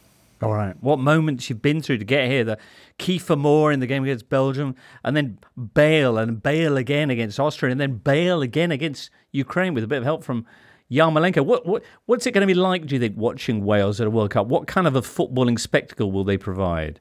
[0.45, 0.77] All right.
[0.83, 2.45] What moments you've been through to get here?
[2.45, 2.59] The
[2.99, 5.39] Kiefer Moore in the game against Belgium, and then
[5.75, 9.99] Bale and Bale again against Austria, and then Bale again against Ukraine with a bit
[9.99, 10.47] of help from
[10.91, 11.45] Yarmolenko.
[11.45, 12.87] What, what what's it going to be like?
[12.87, 14.47] Do you think watching Wales at a World Cup?
[14.47, 17.01] What kind of a footballing spectacle will they provide?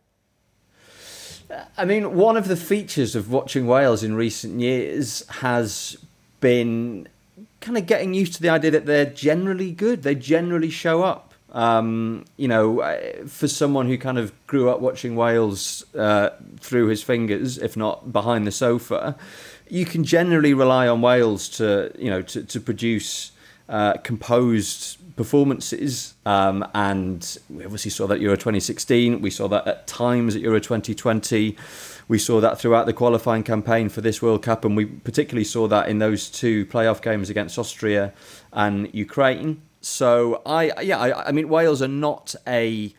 [1.77, 5.97] I mean, one of the features of watching Wales in recent years has
[6.39, 7.07] been
[7.61, 10.03] kind of getting used to the idea that they're generally good.
[10.03, 11.32] They generally show up.
[11.53, 16.87] Um, you know, uh, for someone who kind of grew up watching Wales uh, through
[16.87, 19.15] his fingers, if not behind the sofa,
[19.69, 23.31] you can generally rely on Wales to, you know, to, to produce
[23.69, 26.15] uh, composed performances.
[26.25, 29.21] Um, and we obviously saw that Euro 2016.
[29.21, 31.55] We saw that at times at Euro 2020.
[32.07, 35.67] We saw that throughout the qualifying campaign for this World Cup, and we particularly saw
[35.67, 38.13] that in those two playoff games against Austria
[38.51, 39.61] and Ukraine.
[39.83, 42.93] So I, yeah, I, I mean, Wales are not a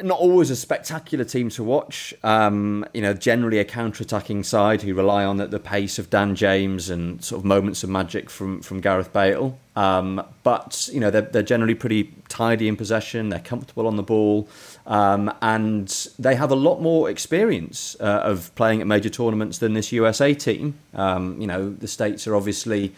[0.00, 2.14] not always a spectacular team to watch.
[2.22, 6.36] Um, you know, generally a counter-attacking side who rely on the, the, pace of Dan
[6.36, 9.58] James and sort of moments of magic from from Gareth Bale.
[9.74, 13.28] Um, but you know, they're they're generally pretty tidy in possession.
[13.28, 14.48] They're comfortable on the ball,
[14.86, 15.88] um, and
[16.18, 20.34] they have a lot more experience uh, of playing at major tournaments than this USA
[20.34, 20.78] team.
[20.94, 22.94] Um, you know, the states are obviously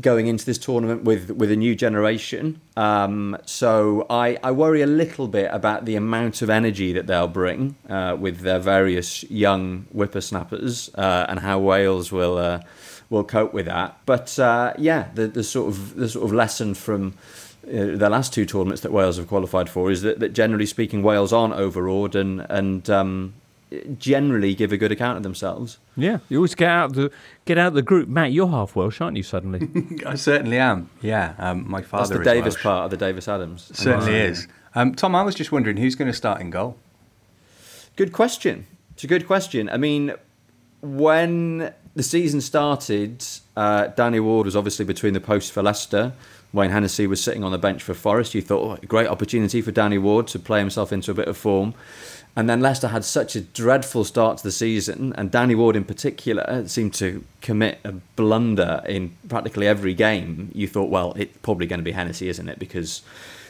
[0.00, 2.60] going into this tournament with with a new generation.
[2.76, 7.28] Um, so I, I worry a little bit about the amount of energy that they'll
[7.28, 12.60] bring uh, with their various young whippersnappers uh, and how Wales will uh,
[13.08, 13.98] will cope with that.
[14.06, 17.14] But uh, yeah, the, the sort of the sort of lesson from.
[17.66, 21.02] Uh, the last two tournaments that Wales have qualified for is that, that generally speaking
[21.02, 23.34] Wales aren't overawed and and um,
[23.98, 25.78] generally give a good account of themselves.
[25.96, 27.10] Yeah, you always get out the
[27.44, 28.08] get out the group.
[28.08, 29.22] Matt, you're half Welsh, aren't you?
[29.22, 30.90] Suddenly, I certainly am.
[31.02, 32.14] Yeah, um, my father.
[32.14, 32.62] That's the Davis Welsh.
[32.62, 33.70] part of the Davis Adams.
[33.74, 34.48] Certainly is.
[34.74, 36.76] Um, Tom, I was just wondering who's going to start in goal.
[37.96, 38.66] Good question.
[38.92, 39.68] It's a good question.
[39.70, 40.14] I mean,
[40.82, 43.24] when the season started,
[43.56, 46.12] uh, Danny Ward was obviously between the posts for Leicester.
[46.52, 48.34] Wayne Hennessy was sitting on the bench for Forest.
[48.34, 51.36] You thought, oh, great opportunity for Danny Ward to play himself into a bit of
[51.36, 51.74] form.
[52.36, 55.84] And then Leicester had such a dreadful start to the season, and Danny Ward in
[55.84, 60.50] particular seemed to commit a blunder in practically every game.
[60.54, 62.58] You thought, well, it's probably going to be Hennessy, isn't it?
[62.58, 63.00] Because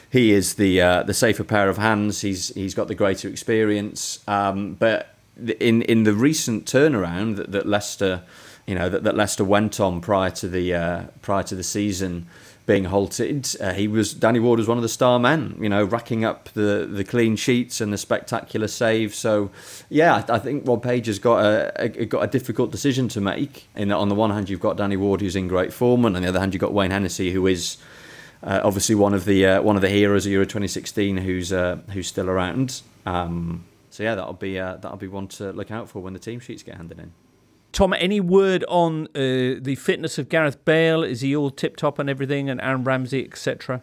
[0.08, 2.20] he is the uh, the safer pair of hands.
[2.20, 4.20] He's he's got the greater experience.
[4.28, 5.16] Um, but
[5.58, 8.22] in in the recent turnaround that, that Leicester,
[8.68, 12.26] you know, that, that Leicester went on prior to the uh, prior to the season
[12.66, 13.48] being halted.
[13.60, 16.48] Uh, he was Danny Ward was one of the star men, you know, racking up
[16.50, 19.14] the, the clean sheets and the spectacular save.
[19.14, 19.50] So,
[19.88, 23.20] yeah, I, I think Rob Page has got a, a, got a difficult decision to
[23.20, 23.68] make.
[23.76, 26.16] In that, on the one hand, you've got Danny Ward who's in great form, and
[26.16, 27.78] on the other hand, you've got Wayne Hennessy who is.
[28.42, 31.78] Uh, obviously, one of the uh, one of the heroes of Euro 2016, who's uh,
[31.92, 32.82] who's still around.
[33.06, 36.18] Um, so yeah, that'll be uh, that'll be one to look out for when the
[36.18, 37.12] team sheets get handed in.
[37.76, 41.02] Tom, any word on uh, the fitness of Gareth Bale?
[41.02, 43.82] Is he all tip top and everything, and Aaron Ramsey, etc.?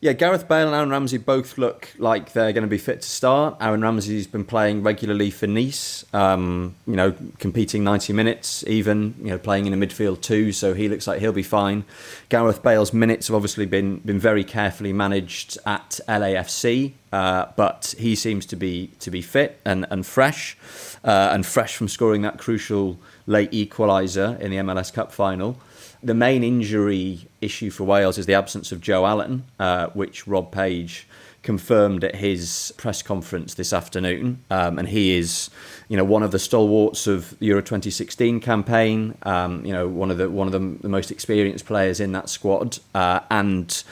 [0.00, 3.08] Yeah, Gareth Bale and Aaron Ramsey both look like they're going to be fit to
[3.08, 3.56] start.
[3.60, 9.30] Aaron Ramsey's been playing regularly for Nice, um, you know, competing 90 minutes, even, you
[9.30, 11.84] know, playing in the midfield too, so he looks like he'll be fine.
[12.28, 18.14] Gareth Bale's minutes have obviously been, been very carefully managed at LAFC, uh, but he
[18.14, 20.56] seems to be to be fit and, and fresh,
[21.04, 25.56] uh, and fresh from scoring that crucial late equaliser in the MLS Cup final
[26.04, 30.52] the main injury issue for Wales is the absence of Joe Allen, uh, which Rob
[30.52, 31.08] Page
[31.42, 34.42] confirmed at his press conference this afternoon.
[34.50, 35.50] Um, and he is,
[35.88, 39.16] you know, one of the stalwarts of the Euro 2016 campaign.
[39.22, 42.28] Um, you know, one of the one of the, the most experienced players in that
[42.28, 43.82] squad, uh, and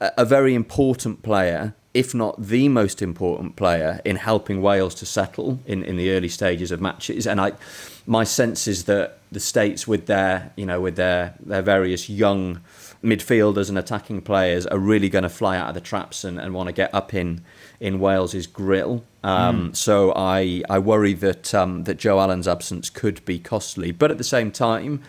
[0.00, 1.74] a, a very important player.
[1.94, 6.28] If not the most important player in helping Wales to settle in, in the early
[6.28, 7.52] stages of matches, and I,
[8.06, 12.60] my sense is that the states with their you know with their their various young
[13.02, 16.52] midfielders and attacking players are really going to fly out of the traps and, and
[16.54, 17.42] want to get up in
[17.80, 19.04] in Wales's grill.
[19.22, 19.76] Um, Mm.
[19.76, 24.18] So I I worry that um, that Joe Allen's absence could be costly, but at
[24.18, 25.02] the same time.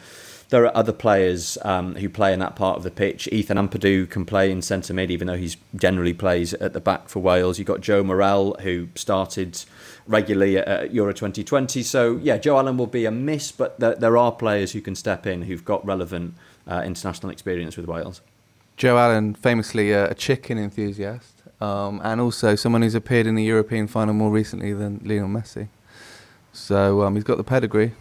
[0.49, 3.29] There are other players um, who play in that part of the pitch.
[3.31, 7.07] Ethan Ampadu can play in centre mid, even though he's generally plays at the back
[7.07, 7.59] for Wales.
[7.59, 9.63] You've got Joe Morrell, who started
[10.09, 11.83] regularly at Euro 2020.
[11.83, 14.95] So, yeah, Joe Allen will be a miss, but there, there are players who can
[14.95, 16.33] step in who've got relevant
[16.67, 18.21] uh, international experience with Wales.
[18.75, 23.43] Joe Allen, famously uh, a chicken enthusiast, um, and also someone who's appeared in the
[23.43, 25.67] European final more recently than Lionel Messi.
[26.53, 27.93] So um, he's got the pedigree.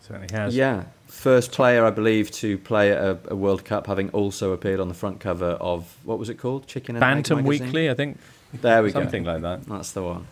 [0.00, 0.56] Certainly has.
[0.56, 4.80] Yeah, first player, I believe, to play at a, a World Cup, having also appeared
[4.80, 6.66] on the front cover of what was it called?
[6.66, 7.66] Chicken and Bantam magazine?
[7.66, 8.18] Weekly, I think.
[8.52, 9.00] There we go.
[9.00, 9.66] Something like that.
[9.66, 10.26] That's the one.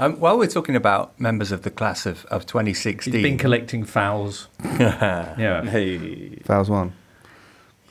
[0.00, 3.84] Um, while we're talking about members of the class of, of 2016, He's been collecting
[3.84, 4.48] fouls.
[4.64, 5.62] yeah.
[5.62, 6.36] Hey.
[6.36, 6.94] Fouls one.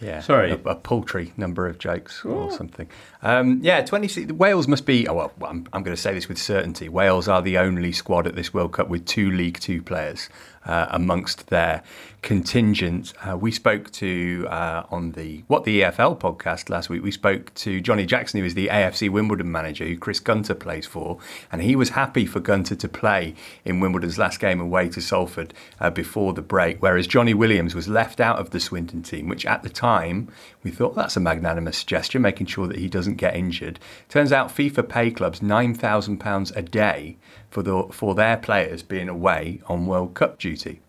[0.01, 0.49] Yeah, Sorry.
[0.49, 2.87] a, a paltry number of jokes or something.
[3.21, 4.31] Um, yeah, 20.
[4.31, 5.07] Wales must be.
[5.07, 6.89] Oh well, I'm, I'm going to say this with certainty.
[6.89, 10.29] Wales are the only squad at this World Cup with two League Two players
[10.65, 11.83] uh, amongst their
[12.21, 13.13] contingent.
[13.25, 17.01] Uh, we spoke to uh, on the what the EFL podcast last week.
[17.01, 20.85] We spoke to Johnnie Jackson, who is the AFC Wimbledon manager, who Chris Gunter plays
[20.85, 21.17] for,
[21.51, 25.53] and he was happy for Gunter to play in Wimbledon's last game away to Salford
[25.79, 29.45] uh, before the break, whereas Jonny Williams was left out of the Swindon team, which
[29.45, 30.29] at the time
[30.63, 33.79] we thought that's a magnanimous gesture, making sure that he doesn't get injured.
[34.09, 37.17] Turns out FIFA pay clubs nine thousand pounds a day
[37.49, 40.81] for the for their players being away on World Cup duty.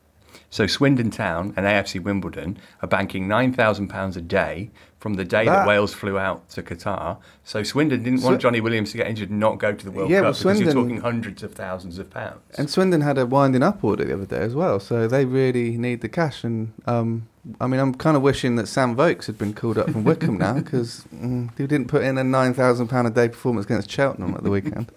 [0.53, 5.25] So Swindon Town and AFC Wimbledon are banking nine thousand pounds a day from the
[5.25, 7.17] day that, That- Wales flew out to Qatar.
[7.43, 10.11] So Swindon didn't want Jonny Williams to get injured and not go to the World
[10.11, 12.41] Yeah, Cup well, because you're talking hundreds of thousands of pounds.
[12.59, 15.79] And Swindon had a winding up order the other day as well, so they really
[15.79, 16.45] need the cash.
[16.45, 17.29] And um,
[17.61, 20.37] I mean, I'm kind of wishing that Sam Vokes had been called up from Wycombe
[20.37, 23.91] now because mm, he didn't put in a nine thousand pound a day performance against
[23.91, 24.93] Cheltenham at the weekend.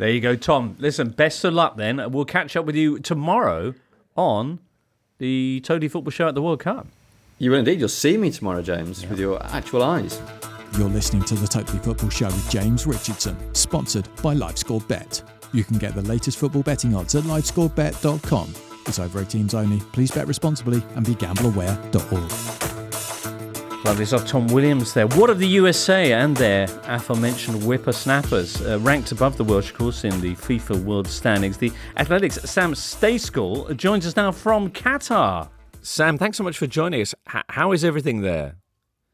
[0.00, 0.76] There you go, Tom.
[0.78, 2.10] Listen, best of luck then.
[2.10, 3.74] We'll catch up with you tomorrow
[4.16, 4.58] on
[5.18, 6.86] the Totally Football Show at the World Cup.
[7.36, 7.80] You will indeed.
[7.80, 10.18] You'll see me tomorrow, James, with your actual eyes.
[10.78, 15.22] You're listening to the Totally Football Show with James Richardson, sponsored by LiveScore Bet.
[15.52, 18.54] You can get the latest football betting odds at livescorebet.com.
[18.86, 19.80] It's over 18s only.
[19.92, 21.14] Please bet responsibly and be
[23.90, 23.98] gambleaware.org.
[23.98, 24.26] Lovely stuff.
[24.26, 25.06] Tom Williams there.
[25.08, 28.60] What of the USA and their aforementioned whippersnappers?
[28.62, 31.56] Uh, ranked above the Welsh, of course, in the FIFA World Standings.
[31.58, 35.48] The Athletics' Sam Stejskal joins us now from Qatar.
[35.82, 37.14] Sam, thanks so much for joining us.
[37.34, 38.56] H- how is everything there?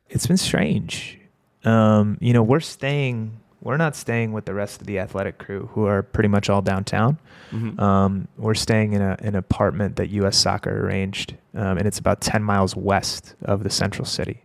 [0.09, 1.19] It's been strange.
[1.65, 3.41] Um, you know, we're staying.
[3.63, 6.63] We're not staying with the rest of the athletic crew, who are pretty much all
[6.63, 7.19] downtown.
[7.51, 7.81] Mhm.
[7.81, 10.37] Um, we're staying in a, an apartment that U.S.
[10.37, 14.43] Soccer arranged, um, and it's about ten miles west of the central city.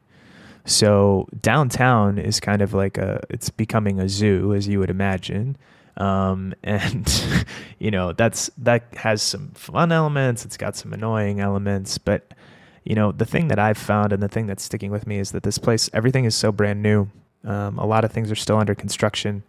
[0.66, 3.22] So downtown is kind of like a.
[3.30, 5.58] It's becoming a zoo, as you would imagine.
[5.98, 7.46] Um, and
[7.80, 10.46] you know that's that has some fun elements.
[10.46, 12.34] It's got some annoying elements, but
[12.84, 15.32] you know the thing that I've found and the thing that's sticking with me is
[15.32, 17.10] that this place, everything is so brand new.
[17.44, 19.44] Um, a lot of things are still under construction.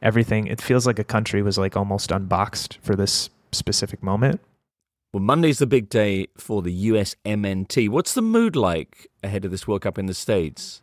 [0.00, 4.40] Everything it feels like a country was like almost unboxed for this specific moment.
[5.14, 7.88] Well, Monday's the big day for the USMNT.
[7.88, 10.82] What's the mood like ahead of this World Cup in the States?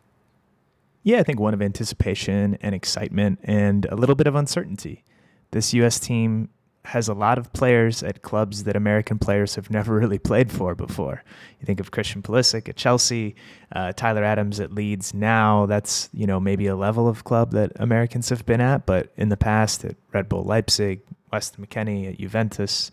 [1.02, 5.04] Yeah, I think one of anticipation and excitement and a little bit of uncertainty.
[5.50, 6.00] This U.S.
[6.00, 6.48] team
[6.86, 10.74] has a lot of players at clubs that American players have never really played for
[10.74, 11.22] before.
[11.60, 13.36] You think of Christian Pulisic at Chelsea,
[13.72, 15.12] uh, Tyler Adams at Leeds.
[15.12, 19.12] Now that's you know maybe a level of club that Americans have been at, but
[19.18, 22.90] in the past at Red Bull Leipzig, Weston McKennie at Juventus,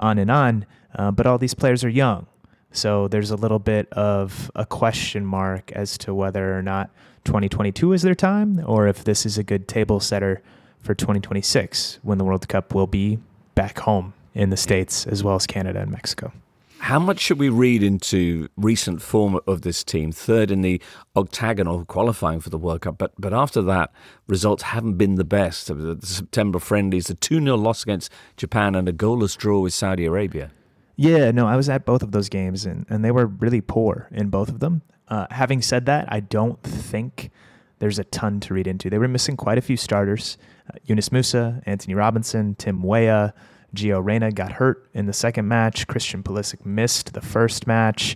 [0.00, 0.66] on and on.
[0.94, 2.26] Uh, but all these players are young.
[2.72, 6.90] So there's a little bit of a question mark as to whether or not
[7.24, 10.40] 2022 is their time or if this is a good table setter
[10.80, 13.18] for 2026 when the World Cup will be
[13.54, 16.32] back home in the States as well as Canada and Mexico.
[16.78, 20.12] How much should we read into recent form of this team?
[20.12, 20.80] Third in the
[21.14, 23.92] octagonal qualifying for the World Cup, but but after that,
[24.26, 25.66] results haven't been the best.
[25.66, 30.06] The September friendlies, the 2 0 loss against Japan, and a goalless draw with Saudi
[30.06, 30.52] Arabia.
[31.00, 34.06] Yeah, no, I was at both of those games and, and they were really poor
[34.12, 34.82] in both of them.
[35.08, 37.30] Uh, having said that, I don't think
[37.78, 38.90] there's a ton to read into.
[38.90, 40.36] They were missing quite a few starters.
[40.68, 43.32] Uh, Yunus Musah, Antonee Robinson, Tim Weah,
[43.74, 45.86] Gio Reyna got hurt in the second match.
[45.86, 48.14] Christian Pulisic missed the first match.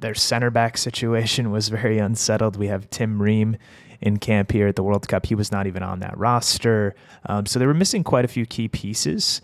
[0.00, 2.56] Their center back situation was very unsettled.
[2.56, 3.56] We have Tim Ream
[4.02, 5.24] in camp here at the World Cup.
[5.24, 6.94] He was not even on that roster.
[7.24, 9.40] Um, so they were missing quite a few key pieces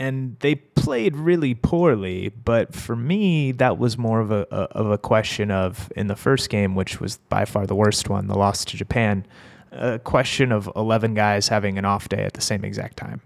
[0.00, 2.30] and they played really poorly.
[2.30, 6.16] But for me, that was more of a, a, of a question of in the
[6.16, 9.24] first game, which was by far the worst one, the loss to Japan,
[9.70, 13.20] a question of eleven guys having an off day at the same exact time,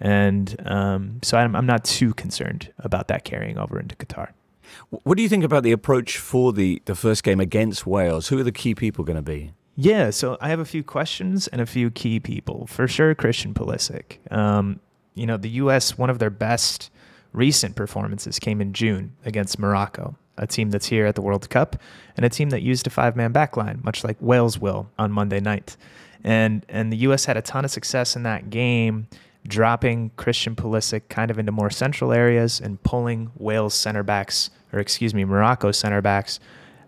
[0.00, 4.28] and um, so I'm, I'm not too concerned about that carrying over into Qatar.
[4.88, 8.28] What do you think about the approach for the, the first game against Wales?
[8.28, 9.52] Who are the key people going to be?
[9.76, 12.66] Yeah, so I have a few questions and a few key people.
[12.66, 14.18] For sure, Christian Pulisic.
[14.32, 14.80] Um,
[15.14, 16.90] you know, the U.S., one of their best
[17.32, 21.76] recent performances came in June against Morocco, a team that's here at the World Cup
[22.16, 25.40] and a team that used a five man backline, much like Wales will on Monday
[25.40, 25.76] night.
[26.24, 27.24] And, and the U.S.
[27.24, 29.08] had a ton of success in that game,
[29.46, 34.78] dropping Christian Pulisic kind of into more central areas and pulling Wales center backs, or
[34.78, 36.38] excuse me, Morocco center backs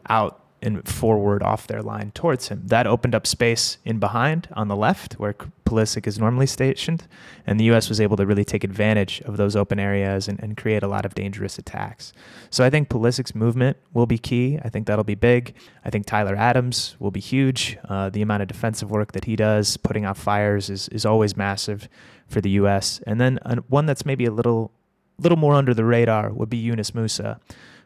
[0.09, 2.63] out and forward off their line towards him.
[2.67, 5.35] That opened up space in behind on the left where
[5.65, 7.07] Pulisic is normally stationed,
[7.47, 7.89] and the U.S.
[7.89, 11.05] was able to really take advantage of those open areas and, and create a lot
[11.05, 12.13] of dangerous attacks.
[12.51, 14.59] So I think Pulisic's movement will be key.
[14.63, 15.55] I think that'll be big.
[15.85, 17.79] I think Tyler Adams will be huge.
[17.89, 21.37] Uh, the amount of defensive work that he does, putting out fires, is, is always
[21.37, 21.89] massive
[22.29, 23.01] for the U.S.
[23.07, 24.73] And then uh, one that's maybe a little
[25.21, 27.39] little more under the radar would be Yunus Musah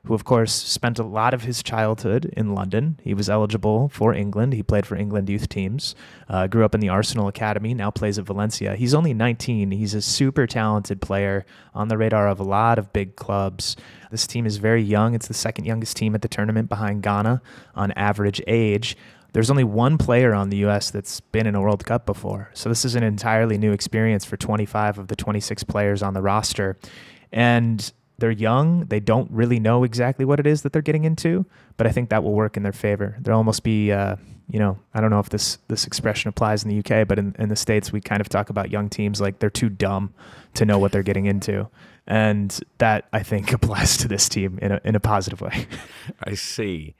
[0.04, 2.98] who, of course, spent a lot of his childhood in London.
[3.02, 4.52] He was eligible for England.
[4.52, 5.94] He played for England youth teams,
[6.28, 8.76] uh, grew up in the Arsenal Academy, now plays at Valencia.
[8.76, 9.70] He's only 19.
[9.70, 11.44] He's a super talented player
[11.74, 13.76] on the radar of a lot of big clubs.
[14.10, 15.14] This team is very young.
[15.14, 17.42] It's the second youngest team at the tournament behind Ghana
[17.74, 18.96] on average age.
[19.32, 20.90] There's only one player on the U.S.
[20.90, 22.50] that's been in a World Cup before.
[22.54, 26.22] So this is an entirely new experience for 25 of the 26 players on the
[26.22, 26.78] roster.
[27.30, 28.86] And they're young.
[28.86, 31.46] They don't really know exactly what it is that they're getting into,
[31.76, 33.16] but I think that will work in their favor.
[33.20, 34.16] They'll almost be, uh,
[34.50, 37.34] you know, I don't know if this this expression applies in the UK, but in,
[37.38, 40.12] in the states we kind of talk about young teams like they're too dumb
[40.54, 41.68] to know what they're getting into,
[42.06, 45.66] and that I think applies to this team in a in a positive way.
[46.22, 46.94] I see.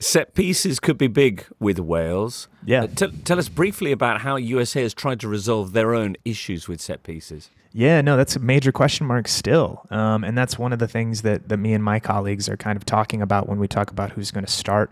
[0.00, 2.48] Set pieces could be big with Wales.
[2.66, 2.82] Yeah.
[2.82, 6.66] Uh, t- tell us briefly about how USA has tried to resolve their own issues
[6.66, 7.48] with set pieces.
[7.72, 9.86] Yeah, no, that's a major question mark still.
[9.90, 12.76] Um, and that's one of the things that, that me and my colleagues are kind
[12.76, 14.90] of talking about when we talk about who's going to start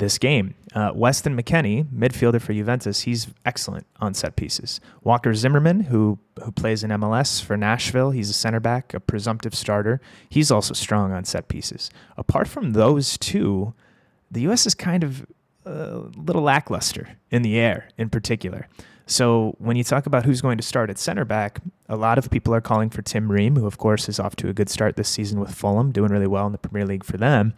[0.00, 0.54] this game.
[0.74, 4.80] Uh, Weston McKennie, midfielder for Juventus, he's excellent on set pieces.
[5.02, 9.54] Walker Zimmerman, who who plays in MLS for Nashville, he's a center back, a presumptive
[9.54, 10.00] starter.
[10.28, 11.90] He's also strong on set pieces.
[12.16, 13.74] Apart from those two,
[14.30, 14.66] the U.S.
[14.66, 15.26] is kind of
[15.66, 18.68] a little lackluster in the air, in particular.
[19.10, 21.58] So when you talk about who's going to start at center back,
[21.88, 24.48] a lot of people are calling for Tim Ream, who of course is off to
[24.48, 27.16] a good start this season with Fulham, doing really well in the Premier League for
[27.16, 27.52] them.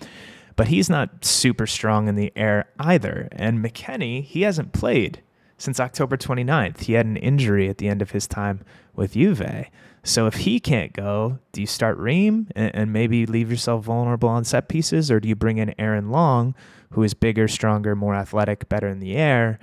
[0.57, 3.29] But he's not super strong in the air either.
[3.33, 5.23] And McKennie, he hasn't played
[5.59, 6.81] since October 29th.
[6.81, 8.65] He had an injury at the end of his time
[8.97, 9.67] with Juve.
[10.03, 14.31] So if he can't go, do you start Ream and, and maybe leave yourself vulnerable
[14.31, 16.55] on set pieces, or do you bring in Aaron Long,
[16.93, 19.59] who is bigger, stronger, more athletic, better in the air?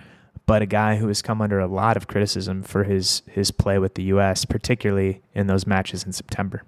[0.49, 3.77] But a guy who has come under a lot of criticism for his his play
[3.77, 6.63] with the U.S., particularly in those matches in September.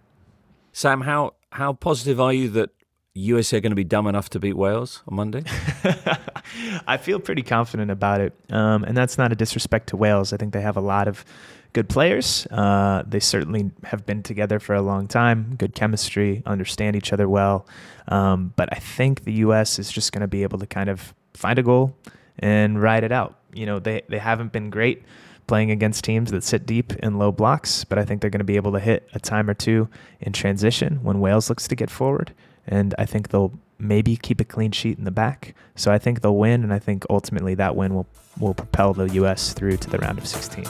[0.71, 2.69] Sam, how how positive are you that
[3.15, 5.45] USA are going to be dumb enough to beat Wales on Monday?
[6.87, 10.31] I feel pretty confident about it, um, and that's not a disrespect to Wales.
[10.31, 11.25] I think they have a lot of
[11.73, 12.45] good players.
[12.51, 17.27] Uh, they certainly have been together for a long time, good chemistry, understand each other
[17.27, 17.65] well.
[18.07, 19.79] Um, but I think the U.S.
[19.79, 21.95] is just going to be able to kind of find a goal
[22.37, 25.03] and ride it out you know, they, they haven't been great
[25.47, 28.45] playing against teams that sit deep in low blocks, but I think they're going to
[28.45, 29.89] be able to hit a time or two
[30.19, 32.33] in transition when Wales looks to get forward.
[32.67, 35.55] And I think they'll maybe keep a clean sheet in the back.
[35.75, 38.07] So I think they'll win, and I think ultimately that win will,
[38.39, 39.53] will propel the U.S.
[39.53, 40.65] through to the round of 16.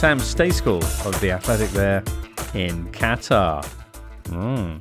[0.00, 2.02] Sam Stejskal of The Athletic there
[2.54, 3.62] in Qatar.
[4.24, 4.80] Mm.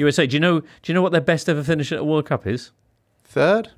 [0.00, 0.26] USA.
[0.26, 0.60] Do you know?
[0.60, 2.72] Do you know what their best ever finish at a World Cup is?
[3.24, 3.70] Third.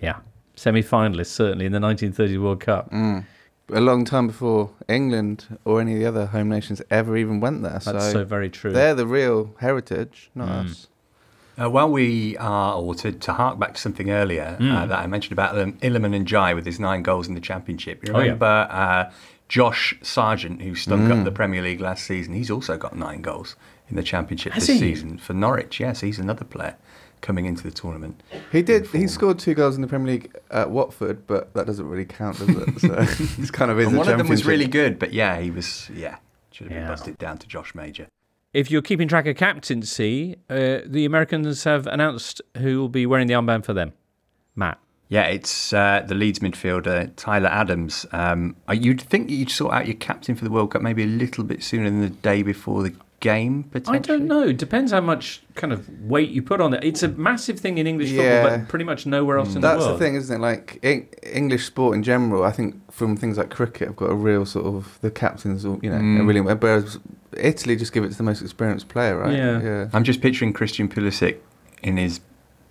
[0.00, 0.20] Yeah,
[0.54, 2.90] semi-finalists certainly in the 1930 World Cup.
[2.90, 3.24] Mm.
[3.72, 7.62] A long time before England or any of the other home nations ever even went
[7.62, 7.72] there.
[7.72, 8.72] That's so, so very true.
[8.72, 10.70] They're the real heritage, not mm.
[10.70, 10.88] us.
[11.60, 14.74] Uh, while we are, or to, to hark back to something earlier mm.
[14.74, 18.06] uh, that I mentioned about um, and Jai with his nine goals in the championship.
[18.06, 18.80] You remember oh, yeah.
[18.80, 19.10] uh,
[19.48, 21.18] Josh Sargent, who stunk mm.
[21.18, 22.34] up the Premier League last season?
[22.34, 23.56] He's also got nine goals
[23.90, 24.94] in the championship Has this he?
[24.94, 25.80] season for Norwich.
[25.80, 26.76] Yes, he's another player
[27.20, 28.22] coming into the tournament.
[28.50, 28.86] He did.
[28.86, 32.38] He scored two goals in the Premier League at Watford, but that doesn't really count,
[32.38, 32.80] does it?
[32.80, 33.02] So
[33.36, 35.50] he's kind of in and the one of them was really good, but yeah, he
[35.50, 36.16] was yeah
[36.50, 36.88] should have been Yeah.
[36.88, 38.06] busted down to Josh Major.
[38.52, 43.28] If you're keeping track of captaincy, uh, the Americans have announced who will be wearing
[43.28, 43.92] the armband for them.
[44.56, 44.78] Matt.
[45.08, 48.06] Yeah, it's uh, the Leeds midfielder Tyler Adams.
[48.12, 51.42] Um, you'd think you'd sort out your captain for the World Cup maybe a little
[51.44, 53.64] bit sooner than the day before the game.
[53.64, 53.98] Potentially.
[53.98, 54.52] I don't know.
[54.52, 56.82] Depends how much kind of weight you put on it.
[56.82, 58.42] It's a massive thing in English Yeah.
[58.42, 59.90] football, but pretty much nowhere else in That's the world.
[59.90, 60.40] That's the thing, isn't it?
[60.40, 64.14] Like Eng- English sport in general, I think from things like cricket, I've got a
[64.14, 66.20] real sort of the captains, all you know, Mm.
[66.20, 66.40] are really.
[66.40, 66.98] Whereas
[67.36, 69.36] Italy just give it to the most experienced player, right?
[69.36, 69.88] yeah.
[69.92, 71.36] I'm just picturing Christian Pulisic
[71.82, 72.20] in his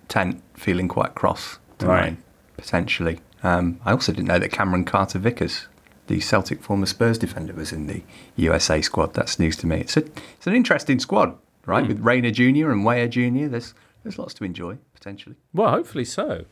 [0.08, 2.16] tent feeling quite cross tonight, Right.
[2.56, 3.20] potentially.
[3.42, 5.68] Um, I also didn't know that Cameron Carter Vickers,
[6.10, 8.02] the Celtic former Spurs defender, was in the
[8.34, 9.14] USA squad.
[9.14, 9.78] That's news to me.
[9.78, 11.82] It's, a, it's an interesting squad, right?
[11.84, 11.88] Hmm.
[11.88, 12.70] With Reyna Jr.
[12.70, 13.46] and Weah Jr.
[13.46, 15.36] There's, there's lots to enjoy, potentially.
[15.54, 16.46] Well, hopefully so.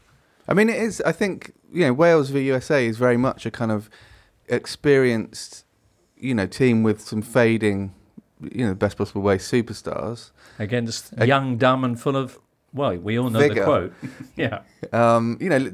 [0.47, 1.03] I mean, it is.
[1.03, 3.91] I think you know Wales v USA is very much a kind of
[4.49, 5.65] experienced,
[6.17, 7.93] you know, team with some fading,
[8.41, 12.39] you know, the best possible way superstars Against Ag- young, dumb, and full of,
[12.73, 13.93] well, we all know the quote.
[14.37, 14.61] yeah.
[14.93, 15.71] Um, you know,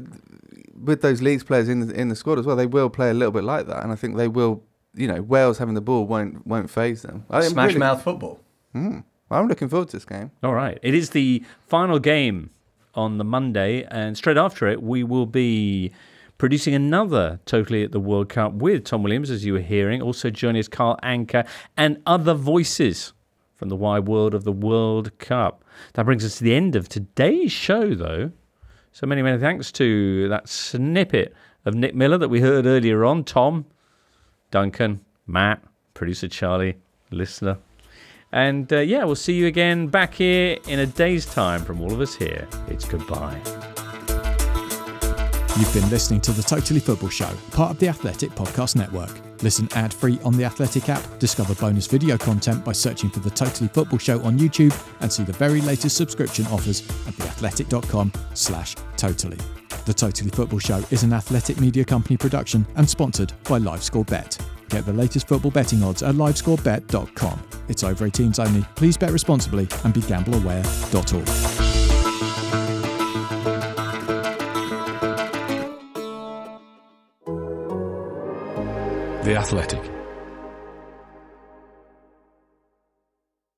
[0.83, 3.15] with those Leeds players in the in the squad as well, they will play a
[3.15, 4.63] little bit like that, and I think they will.
[4.97, 7.25] You know, Wales having the ball won't won't phase them.
[7.29, 8.41] I Smash really- mouth football.
[8.73, 9.01] Hmm.
[9.31, 10.31] I'm looking forward to this game.
[10.45, 10.79] All right.
[10.83, 12.51] It is the final game
[12.95, 15.91] on the Monday, and straight after it, we will be
[16.39, 20.01] producing another Totally at the World Cup with Tom Williams, as you were hearing.
[20.01, 21.45] Also joining us, Carl Anka,
[21.77, 23.13] and other voices
[23.57, 25.65] from the wide world of the World Cup.
[25.95, 28.31] That brings us to the end of today's show, though.
[28.95, 31.35] So many, many thanks to that snippet
[31.65, 33.25] of Nick Miller that we heard earlier on.
[33.25, 33.67] Tom,
[34.53, 35.61] Duncan, Matt,
[35.95, 36.77] producer Charlie,
[37.11, 37.59] listener.
[38.31, 41.93] And uh, yeah, we'll see you again back here in a day's time from all
[41.93, 42.47] of us here.
[42.69, 43.41] It's goodbye.
[45.59, 49.34] You've been listening to the Totally Football Show, part of the Athletic Podcast Network.
[49.45, 53.29] Listen ad free on the Athletic app, discover bonus video content by searching for the
[53.29, 58.75] Totally Football Show on YouTube, and see the very latest subscription offers at theathletic.com slash
[58.97, 59.37] totally.
[59.85, 64.39] The Totally Football Show is an athletic media company production and sponsored by LiveScore Bet.
[64.71, 67.43] Get the latest football betting odds at livescorebet.com.
[67.69, 68.63] It's over 18s only.
[68.77, 70.01] Please bet responsibly and be
[79.25, 79.94] The Athletic.